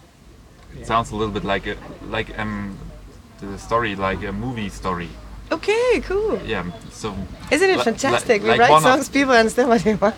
[0.80, 1.76] it sounds a little bit like a
[2.16, 2.78] like um
[3.40, 5.08] the story like a movie story.
[5.50, 6.64] okay cool Yeah.
[6.90, 7.14] So
[7.50, 10.16] isn't it fantastic li- we like write songs people understand what they want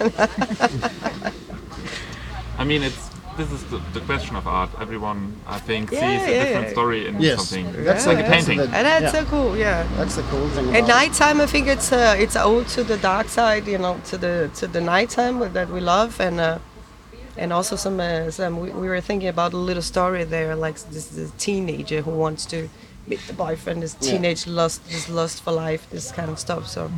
[2.59, 4.71] I mean, it's this is the, the question of art.
[4.81, 6.73] Everyone, I think, Yeah, sees a different yeah.
[6.73, 7.85] story in Yes, something.
[7.85, 8.59] that's It's like a painting.
[8.61, 9.19] and that's yeah.
[9.19, 10.67] so cool yeah That's the cool thing.
[10.67, 10.89] at about it.
[10.89, 14.19] nighttime i think it's uh, it's a ode to the dark side you know to
[14.19, 16.59] the to the nighttime that we love and uh
[17.43, 20.75] and also some, uh, some we, we were thinking about a little story there like
[20.95, 22.69] this, this teenager who wants to
[23.07, 24.11] meet the boyfriend this Yeah.
[24.11, 26.91] teenage lust this lust for life this kind of stuff so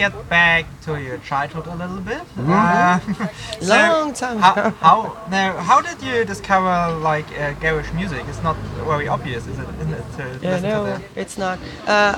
[0.00, 2.22] get back to your childhood a little bit.
[2.34, 2.50] Mm-hmm.
[2.50, 3.28] Uh,
[3.60, 4.70] so Long time How, ago.
[4.86, 4.96] how
[5.30, 5.50] now?
[5.70, 6.74] How did you discover
[7.10, 8.22] like uh, garish music?
[8.30, 8.56] It's not
[8.92, 9.68] very obvious, is it?
[9.80, 10.06] Isn't it?
[10.16, 11.58] To Yeah, no, it's not.
[11.86, 12.16] Uh,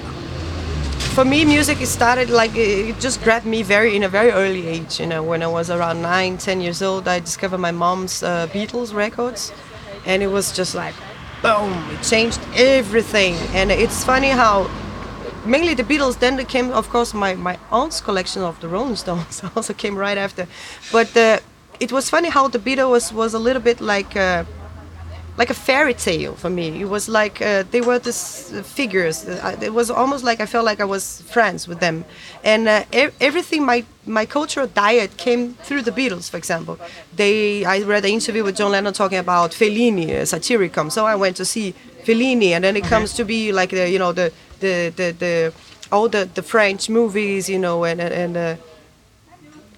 [1.16, 4.64] for me, music started like it it just grabbed me very in a very early
[4.76, 5.00] age.
[5.02, 8.46] You know, when I was around nine, ten years old, I discovered my mom's uh,
[8.54, 9.52] Beatles records,
[10.06, 10.94] and it was just like,
[11.42, 11.72] boom!
[11.94, 13.34] It changed everything.
[13.58, 14.70] And it's funny how
[15.44, 16.18] mainly the Beatles.
[16.18, 19.96] Then there came, of course, my my aunt's collection of the Rolling Stones also came
[19.96, 20.46] right after.
[20.90, 21.38] But uh,
[21.80, 24.16] it was funny how the Beatles was was a little bit like.
[24.16, 24.44] Uh,
[25.38, 26.82] like a fairy tale for me.
[26.82, 29.24] It was like uh, they were these uh, figures.
[29.26, 32.04] Uh, It was almost like I felt like I was friends with them,
[32.44, 36.28] and uh, e- everything my my cultural diet came through the Beatles.
[36.30, 36.76] For example,
[37.16, 40.90] they I read an interview with John Lennon talking about Fellini, uh.
[40.90, 41.74] So I went to see
[42.04, 44.30] Fellini, and then it comes to be like the you know the
[44.62, 45.34] the the, the
[45.94, 48.36] all the, the French movies, you know, and and.
[48.36, 48.56] uh,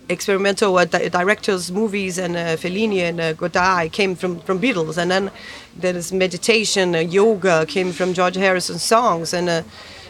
[0.09, 4.99] experimental uh, di- directors' movies and uh, Fellini and uh, Godard came from, from Beatles,
[4.99, 5.31] and then
[5.83, 9.63] there is meditation, uh, yoga came from George Harrison's songs, and uh,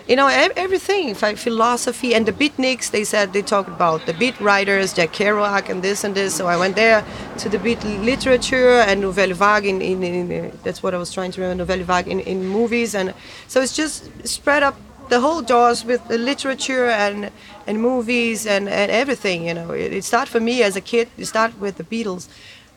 [0.06, 2.90] you know everything, philosophy, and the beatniks.
[2.90, 6.34] They said they talked about the beat writers, Jack Kerouac, and this and this.
[6.34, 7.04] So I went there
[7.38, 9.64] to the beat literature and Nouvelle Vague.
[9.64, 12.94] In, in, in that's what I was trying to remember, Nouvelle Vague in, in movies,
[12.94, 13.14] and
[13.48, 14.76] so it's just spread up
[15.08, 17.30] the whole doors with the literature and
[17.66, 19.46] and movies and, and everything.
[19.46, 21.08] You know, it, it started for me as a kid.
[21.16, 22.28] It started with the Beatles,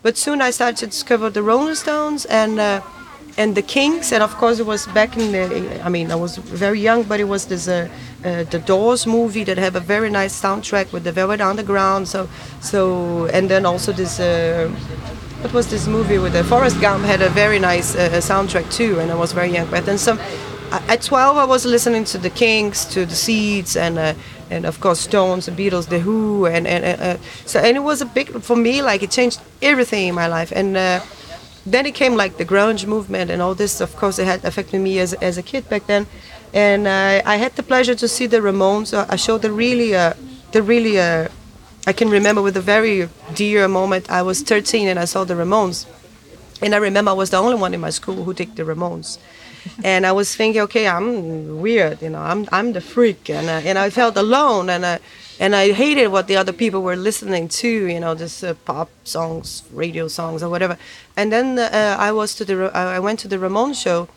[0.01, 2.81] but soon I started to discover the Rolling Stones and uh,
[3.37, 4.11] and the Kinks.
[4.11, 5.85] And of course, it was back in the.
[5.85, 7.87] I mean, I was very young, but it was this uh,
[8.25, 12.07] uh, the Doors movie that have a very nice soundtrack with the Velvet Underground.
[12.07, 12.27] So
[12.61, 14.19] so and then also this.
[14.19, 14.69] Uh,
[15.41, 18.99] what was this movie with the Forrest Gump had a very nice uh, soundtrack too,
[18.99, 19.69] and I was very young.
[19.69, 20.19] But then some,
[20.71, 24.13] at 12 I was listening to the Kinks, to the Seeds, and uh,
[24.49, 27.81] and of course Stones, the Beatles, the Who, and and uh, uh, so and it
[27.81, 30.75] was a big for me like it changed everything in my life, and.
[30.75, 31.01] Uh,
[31.71, 33.81] then it came like the grunge movement and all this.
[33.81, 36.07] Of course, it had affected me as, as a kid back then,
[36.53, 38.93] and uh, I had the pleasure to see the Ramones.
[38.93, 40.13] Uh, a show that really, uh,
[40.53, 41.27] that really, uh,
[41.85, 44.09] I can remember with a very dear moment.
[44.09, 45.85] I was 13 and I saw the Ramones,
[46.61, 49.19] and I remember I was the only one in my school who took the Ramones.
[49.83, 53.67] and I was thinking, okay, I'm weird, you know, I'm I'm the freak, and uh,
[53.67, 54.99] and I felt alone, and uh,
[55.39, 58.89] and I hated what the other people were listening to, you know, just uh, pop
[59.03, 60.77] songs, radio songs, or whatever.
[61.15, 64.07] And then uh, I was to the I went to the Ramon show,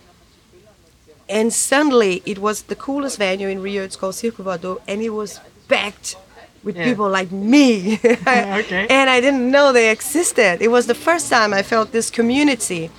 [1.28, 3.82] and suddenly it was the coolest venue in Rio.
[3.84, 6.16] It's called Circo Voador, and it was packed
[6.62, 6.84] with Yeah.
[6.84, 7.98] people like me.
[8.26, 8.86] Okay.
[8.90, 10.60] And I didn't know they existed.
[10.60, 12.90] It was the first time I felt this community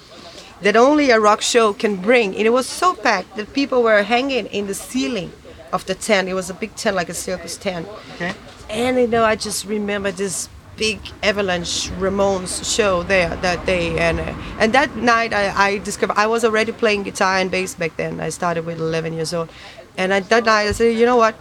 [0.61, 2.36] that only a rock show can bring.
[2.36, 5.32] And it was so packed that people were hanging in the ceiling
[5.72, 6.28] of the tent.
[6.28, 7.88] It was a big tent, like a circus tent.
[8.15, 8.34] Okay.
[8.69, 14.19] And you know, I just remember this big Avalanche Ramones show there that day, and
[14.19, 17.97] uh, and that night I, I discovered I was already playing guitar and bass back
[17.97, 18.19] then.
[18.19, 19.49] I started with 11 years old,
[19.97, 21.36] and I, that night I said, you know what,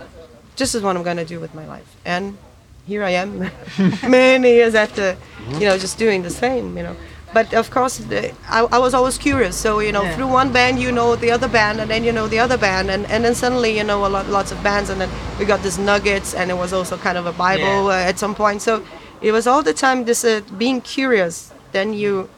[0.56, 2.36] this is what I'm gonna do with my life, and
[2.86, 3.50] here I am,
[4.08, 5.16] many years after,
[5.52, 6.96] you know, just doing the same, you know.
[7.32, 8.00] But of course,
[8.48, 9.54] I, I was always curious.
[9.56, 10.14] So you know, Yeah.
[10.16, 12.90] through one band you know the other band, and then you know the other band,
[12.90, 15.08] and, and then suddenly you know a lot, lots of bands, and then
[15.38, 18.04] we got this Nuggets, and it was also kind of a Bible Yeah.
[18.06, 18.62] uh, at some point.
[18.62, 18.82] So
[19.22, 21.52] it was all the time this uh, being curious.
[21.72, 22.28] Then you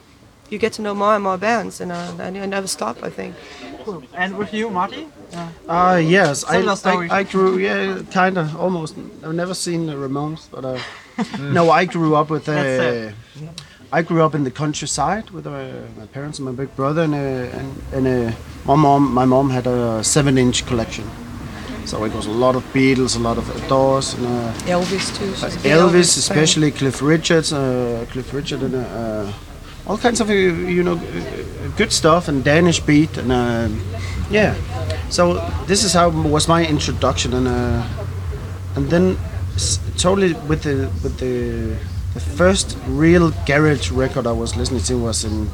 [0.51, 2.97] you get to know more and more bands, and uh, and you never stop.
[3.03, 3.35] I think.
[3.85, 4.03] Cool.
[4.15, 5.07] And with you, Marty?
[5.35, 8.95] Uh, Uh, yes, I, I, I grew, yeah, kind of, almost.
[9.25, 10.79] I've never seen the Ramones, but uh,
[11.53, 12.49] no, I grew up with.
[12.49, 13.15] Uh, That's
[13.93, 15.51] I grew up in the countryside with uh,
[15.99, 18.33] my parents and my big brother, and uh, and, and uh,
[18.65, 19.13] my mom.
[19.13, 21.05] My mom had a seven-inch collection,
[21.85, 25.35] so it was a lot of Beatles, a lot of Doors, and uh, Elvis too.
[25.35, 26.21] she's a big Elvis, fan.
[26.23, 29.31] especially Cliff Richards, uh, Cliff Richard, and uh,
[29.87, 30.97] all kinds of you know
[31.77, 33.69] good stuff and Danish beat and uh,
[34.31, 34.55] yeah.
[35.11, 35.35] So
[35.67, 37.87] this is how was my introduction and uh,
[38.77, 39.19] and then
[39.57, 41.77] s- totally with the with the
[42.15, 45.49] the first real garage record I was listening to was in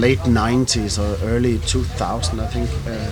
[0.00, 3.10] late 90s or early 2000 I think uh,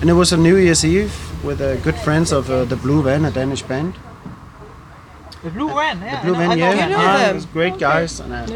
[0.00, 1.14] and it was a New Year's Eve
[1.44, 3.94] with uh, good friends of uh, the Blue Van a Danish band
[5.42, 6.20] the Blue Van, yeah.
[6.20, 7.30] the Blue Van, yeah, yeah, them.
[7.30, 8.20] it was great guys.
[8.20, 8.46] And, uh,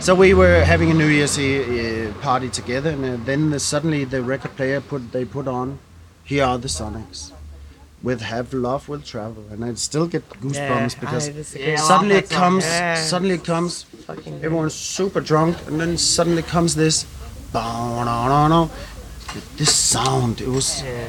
[0.00, 3.60] so we were having a New Year's Eve uh, party together, and uh, then the,
[3.60, 5.78] suddenly the record player put they put on,
[6.24, 7.30] "Here Are the Sonics,"
[8.02, 11.58] with "Have Love Will Travel," and I still get goosebumps because Ah, this is a
[11.58, 12.94] Yeah, good I love suddenly it comes, Yeah.
[12.96, 17.06] suddenly it comes, fucking everyone's super drunk, and then suddenly comes this,
[19.56, 20.40] this sound.
[20.40, 21.08] It was Yeah.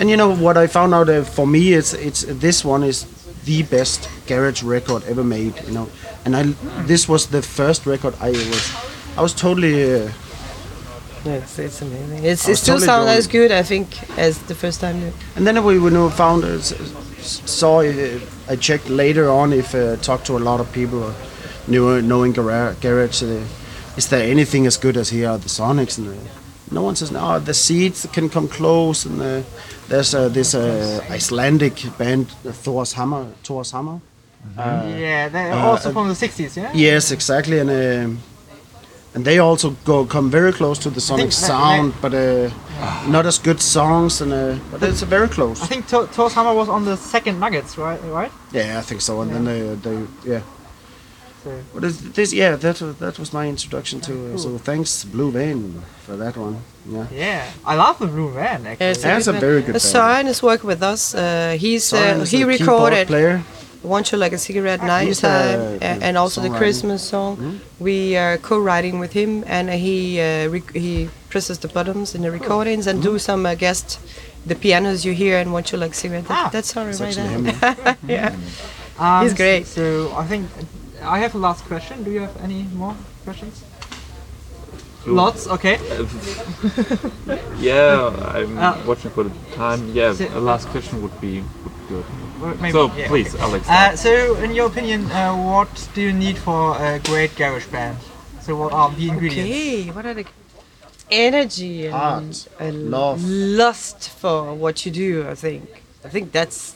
[0.00, 3.04] and you know what I found out uh, for me it's it's this one is
[3.44, 5.54] the best garage record ever made.
[5.66, 5.88] You know,
[6.24, 6.42] and I
[6.86, 8.64] this was the first record I was
[9.16, 10.08] I was totally uh,
[11.26, 12.24] It's, it's amazing.
[12.24, 13.86] It's, it still totally sounds as good, I think,
[14.18, 15.12] as the first time.
[15.36, 16.58] and then we you know found uh,
[17.20, 21.14] saw uh, I checked later on if uh, talked to a lot of people
[21.66, 23.22] knew knowing gara- garage.
[23.22, 23.42] Uh,
[23.96, 25.98] is there anything as good as here are the Sonics?
[25.98, 26.20] And uh,
[26.70, 27.38] no one says no.
[27.38, 29.42] The Seeds can come close, and uh,
[29.88, 32.28] there's uh, this uh, Icelandic band
[32.62, 33.26] Thor's Hammer.
[33.42, 34.00] Thor's Hammer.
[34.56, 36.70] yeah, they're also from the 60s, yeah?
[36.74, 37.58] Yes, exactly.
[37.60, 38.18] And um,
[39.14, 42.50] and they also go come very close to the Sonic that- sound, but uh,
[43.08, 45.62] not as good songs, and uh, but it's very close.
[45.62, 48.00] I think to- Thor's Hammer was on the second Nuggets, right?
[48.12, 48.32] Right.
[48.52, 49.20] Yeah, I think so.
[49.20, 49.60] And then they,
[49.90, 50.40] they yeah.
[51.44, 51.82] So, But
[52.14, 54.12] this, yeah, that was- that was my introduction to.
[54.34, 56.56] Uh, so thanks, Blue Van, for that one.
[56.86, 57.06] Yeah.
[57.12, 57.42] yeah,
[57.72, 58.90] I love the Blue Van actually.
[58.90, 59.94] It's That's a good very good Uh, band.
[59.94, 61.14] Søren is working with us.
[61.14, 63.42] Uh, he's uh, is he a recorded player.
[63.84, 66.50] "Want You Like a Cigarette" Night He's the- time, a- and also the.
[66.50, 67.60] Christmas song.
[67.78, 72.30] We are co-writing with him, and he uh, rec- he presses the buttons in the
[72.30, 73.98] recordings and do some uh, guest.
[74.46, 77.00] The pianos you hear and "Want You Like a Cigarette." That, Ah, that's sorry It's
[77.00, 77.96] right actually there.
[78.08, 78.34] yeah.
[78.98, 79.66] Um, He's great.
[79.66, 79.82] So
[80.22, 80.48] I think
[81.02, 82.04] I have a last question.
[82.04, 83.62] Do you have any more questions?
[85.06, 85.46] Lots.
[85.48, 85.76] Okay.
[87.60, 89.80] Yeah, I'm Uh, watching for the time.
[89.94, 92.04] Yeah, So- a last question would be would be good.
[92.44, 93.42] Well, Maybe, so yeah, please, okay.
[93.42, 93.68] Alex.
[93.70, 97.96] Uh, so, in your opinion, uh, what do you need for a great garage band?
[98.42, 99.50] So, what are the ingredients?
[99.50, 100.26] Okay, what are the
[101.10, 103.24] energy and, Heart, and love.
[103.24, 105.26] lust for what you do?
[105.26, 105.82] I think.
[106.04, 106.72] I think that's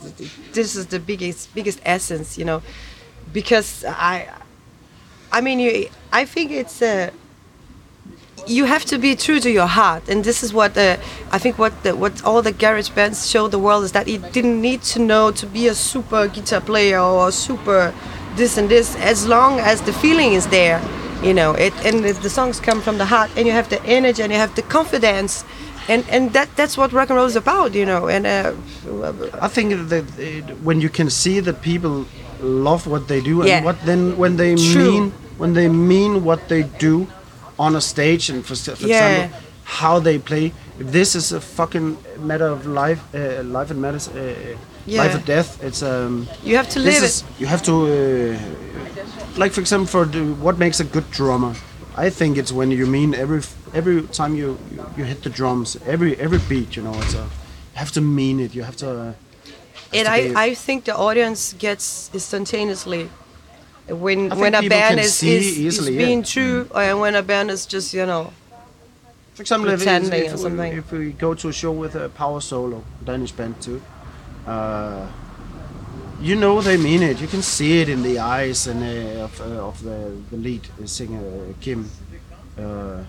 [0.55, 2.63] this is the biggest biggest essence, you know,
[3.35, 4.27] because I,
[5.31, 7.11] I mean, you, I think it's uh,
[8.49, 10.97] you have to be true to your heart, and this is what uh,
[11.31, 14.19] I think what the, what all the garage bands show the world is that you
[14.33, 17.93] didn't need to know to be a super guitar player or super
[18.37, 20.81] this and this, as long as the feeling is there,
[21.23, 21.53] you know.
[21.53, 24.33] It and the, the songs come from the heart, and you have the energy, and
[24.33, 25.45] you have the confidence,
[25.89, 28.09] and and that that's what rock and roll is about, you know.
[28.09, 28.53] And uh,
[29.41, 32.07] I think that it, when you can see that people
[32.41, 33.57] love what they do, Yeah.
[33.57, 34.91] and what then when they True.
[34.91, 37.07] mean when they mean what they do
[37.59, 38.87] on a stage, and for, for Yeah.
[38.89, 40.53] example, how they play.
[40.81, 44.57] If this is a fucking matter of life, uh, life and matters, uh,
[44.87, 45.03] Yeah.
[45.03, 45.59] life or death.
[45.63, 46.27] It's um.
[46.45, 47.41] you have to live is it.
[47.41, 48.39] you have to uh,
[49.37, 51.55] like for example for the, what makes a good drummer
[51.97, 53.41] i think it's when you mean every
[53.75, 57.25] every time you you, you hit the drums every every beat you know it's a
[57.73, 59.13] you have to mean it you have to uh,
[59.99, 63.09] And to I, I think the audience gets instantaneously
[63.89, 66.05] when when a band can is, see is, is easily, yeah.
[66.07, 68.33] being true and when a band is just you know
[69.35, 70.73] for example if, pretending if, or if, something.
[70.73, 73.81] we, if we go to a show with a power solo danish band too
[74.47, 75.07] uh,
[76.21, 79.41] you know they mean it you can see it in the eyes and uh, of,
[79.41, 81.91] uh, of the, the lead singer kim
[82.59, 83.03] uh,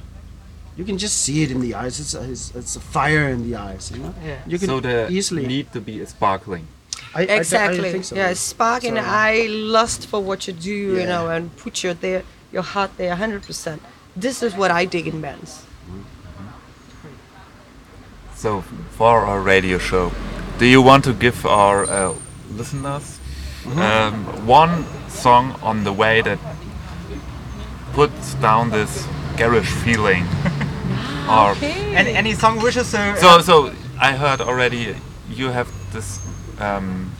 [0.79, 1.99] you can just see it in the eyes.
[1.99, 3.91] It's a, it's, it's a fire in the eyes.
[3.91, 4.13] You know.
[4.23, 4.39] Yeah.
[4.47, 5.45] You can so the easily.
[5.45, 6.67] need to be sparkling.
[7.15, 8.15] I, I- I exactly think so.
[8.15, 11.83] yeah spark in the So- eye lust for what you do you know and put
[11.83, 13.79] your there your heart there 100%
[14.15, 15.63] this is what i dig in bands
[18.35, 18.61] So
[18.97, 20.11] for our radio show,
[20.59, 22.13] do you want to give our uh,
[22.55, 23.19] listeners
[23.75, 24.13] um,
[24.47, 26.39] one song on the way that
[27.93, 29.05] puts down this
[29.35, 30.23] garish feeling?
[31.29, 32.87] or Any, any song wishes?
[32.87, 34.95] So, uh, so so I heard already
[35.29, 36.19] you have this.
[36.59, 37.11] Um,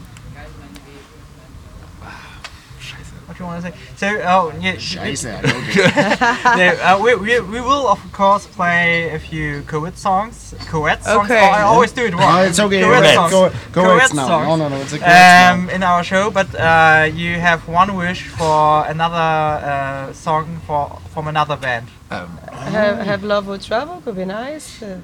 [3.30, 3.78] what do you want to say?
[3.96, 4.74] So, oh, yeah.
[4.74, 6.78] Scheiße, I don't get it.
[6.80, 10.56] no, uh, we, we, we will of course play a few co-ed songs.
[10.68, 11.30] Co-ed songs.
[11.30, 11.40] Okay.
[11.40, 12.22] Oh, I always do it wrong.
[12.22, 12.82] No, it's okay.
[12.82, 13.32] Co-ed songs.
[13.32, 14.28] go, go Co-ed now.
[14.28, 14.48] songs.
[14.48, 14.82] No, no, no.
[14.82, 18.88] It's a go Reds um, in our show, but uh, you have one wish for
[18.88, 21.88] another uh, song for from another band.
[22.10, 25.00] have, have love will travel could be nice uh,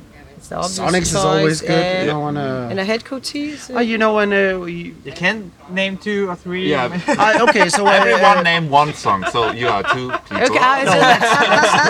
[0.52, 1.72] it's the obvious Sonics is choice, always good.
[1.72, 5.12] uh, you know, when, uh, and a Headcoatees oh, you know when uh, we, You
[5.14, 6.70] can name two or three.
[6.70, 6.86] Yeah.
[7.08, 10.44] uh, okay, so uh, everyone uh, name one song, so you are two people.
[10.56, 10.92] okay No,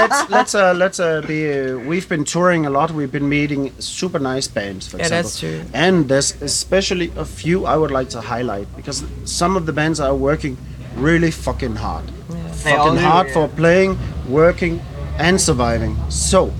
[0.01, 1.39] let's let's uh, let's uh, be.
[1.51, 2.91] Uh, we've been touring a lot.
[2.91, 4.87] We've been meeting super nice bands.
[4.87, 5.23] For Yeah, example.
[5.29, 5.61] that's true.
[5.73, 9.99] And there's especially a few I would like to highlight because some of the bands
[9.99, 10.57] are working
[10.95, 12.05] really fucking hard.
[12.63, 13.33] They all Fucking do, hard yeah.
[13.33, 13.97] for playing,
[14.29, 14.79] working,
[15.19, 15.95] and surviving.
[16.09, 16.51] So.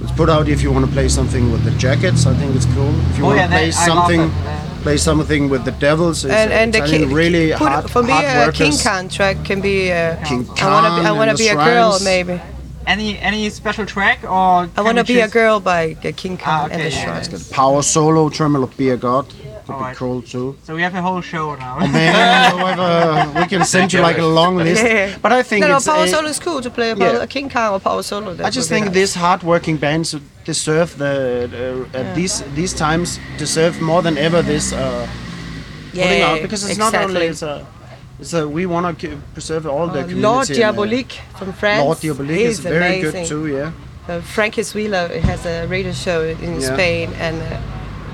[0.00, 2.26] Let's put out if you want to play something with the jackets.
[2.26, 2.88] I think it's cool.
[3.10, 4.78] If you Oh, want yeah, to play that- something, it, yeah.
[4.82, 6.24] play something with the Devils.
[6.24, 8.82] It's, and and the Italian, king, really put, hard, for me hard a King workers.
[8.82, 12.40] Khan track can be uh, King I wanna be I wanna be a girl maybe
[12.86, 14.68] Any any special track or?
[14.76, 17.22] I wanna we be a girl by uh, King Khan Ah, and okay, the yeah,
[17.22, 17.48] Shrines.
[17.50, 19.26] Power solo, Tremolo Beer Gut.
[19.70, 19.96] Could be Alright.
[19.96, 20.56] cool too.
[20.64, 21.78] So we have a whole show now.
[21.98, 24.82] Man, whatever, we can send you like a long list.
[24.84, 25.16] Yeah.
[25.22, 27.22] But I think No, no, it's power solo is cool to play about Yeah.
[27.22, 28.30] a King Khan or power solo.
[28.44, 28.94] I just think nice.
[28.94, 31.14] these hard-working bands deserve the
[31.94, 35.06] uh, at these these times deserve more than ever this uh,
[35.92, 37.64] putting out because it's not only it's a
[38.18, 40.20] it's a we want to preserve all the Uh, community.
[40.22, 41.84] Lord and, uh, Diabolique from France.
[41.84, 43.22] Lord Diabolique He's is very amazing.
[43.22, 43.46] good too.
[43.46, 43.70] Yeah.
[44.08, 46.72] Uh, Frankie Wheeler has a radio show in Yeah.
[46.74, 47.46] Spain, and uh,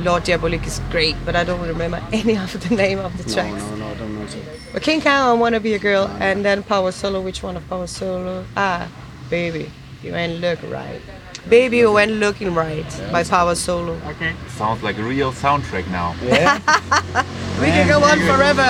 [0.02, 3.34] Lord Diabolique is great, but I don't remember any of the name of the No,
[3.34, 3.62] tracks.
[3.64, 4.26] no, no, I don't know.
[4.72, 7.20] But King Khan, I Wanna Be a Girl, and then Power Solo.
[7.20, 8.44] Which one of Power Solo?
[8.56, 8.88] Ah,
[9.30, 9.70] Baby,
[10.02, 11.00] you ain't look right.
[11.48, 13.94] Baby, you ain't looking right by Power Solo.
[14.08, 14.34] Okay.
[14.48, 16.14] Sounds like a real soundtrack now.
[16.26, 17.22] Yeah.
[17.60, 18.62] We can go on forever.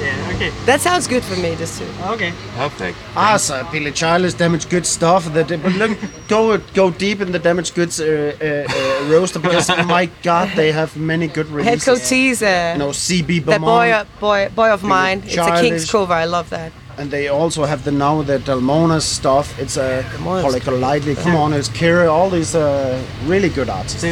[0.00, 0.32] Yeah.
[0.34, 0.50] Okay.
[0.64, 1.88] that sounds good for me, just too.
[2.06, 2.32] Okay.
[2.54, 2.96] Perfect.
[3.16, 5.24] ah, so Billy Childish, Damaged Goods stuff.
[5.32, 5.98] That, but look,
[6.28, 8.04] go go deep in the Damaged Goods uh,
[8.40, 11.84] uh, uh, roster because my God, they have many good Head releases.
[11.84, 15.22] Coat Tees, uh, You know, CB that boy, boy, boy of mine.
[15.26, 16.14] It's a King's cover.
[16.14, 16.70] I love that.
[16.98, 19.56] And they also have the now the Dalmona stuff.
[19.58, 21.14] It's a Delmonas Polycle Lightly.
[21.14, 22.10] Come on, it's Kira.
[22.10, 24.00] All these uh, really good artists.
[24.00, 24.08] So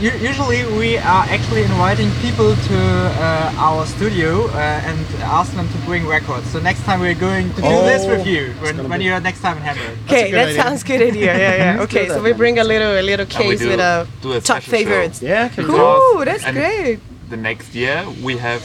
[0.00, 5.78] usually we are actually inviting people to uh, our studio uh, and ask them to
[5.84, 6.46] bring records.
[6.50, 9.40] So next time we're going to do this Oh, with you when, when you're next
[9.42, 9.98] time in Hamburg.
[10.06, 10.62] Okay, that idea.
[10.62, 11.36] sounds good idea.
[11.36, 11.82] Yeah, yeah.
[11.84, 14.60] Okay, so we bring a little a little case do- with a a top special
[14.62, 14.70] show.
[14.78, 15.20] favorites.
[15.20, 17.00] Yeah, Cool, that's And great.
[17.28, 18.62] The next year we have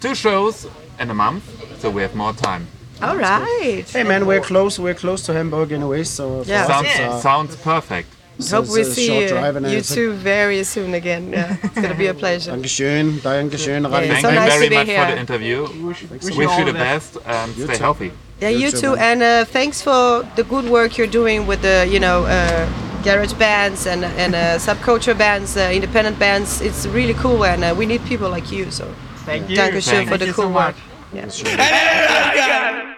[0.00, 0.68] two shows
[1.00, 1.42] in a month,
[1.80, 2.68] so we have more time.
[3.02, 3.84] All right.
[3.90, 4.78] Hey man, we're close.
[4.78, 6.62] We're close to Hamburg anyway, so for Yeah.
[6.62, 8.08] us, Sounds uh, sounds perfect.
[8.38, 9.94] so Hope it's we a see short drive and you everything.
[9.96, 11.30] two very soon again.
[11.32, 12.50] Yeah, it's gonna be a pleasure.
[12.52, 15.58] Dankeschön, Dankeschön, Radio Yeah, Thank so you nice very be much for the interview.
[15.86, 17.82] Wish, wish, Wish you the the best and You stay too.
[17.84, 18.10] healthy.
[18.40, 21.60] Yeah, You you too, too, and uh, thanks for the good work you're doing with
[21.62, 22.66] the you know uh,
[23.04, 26.60] garage bands and and uh, subculture bands, uh, independent bands.
[26.60, 28.70] It's really cool, and uh, we need people like you.
[28.70, 28.84] So
[29.26, 29.56] Thank you.
[29.56, 30.74] Dankeschön Thank for the you cool so work.
[30.74, 30.93] much.
[31.14, 32.90] Yeah.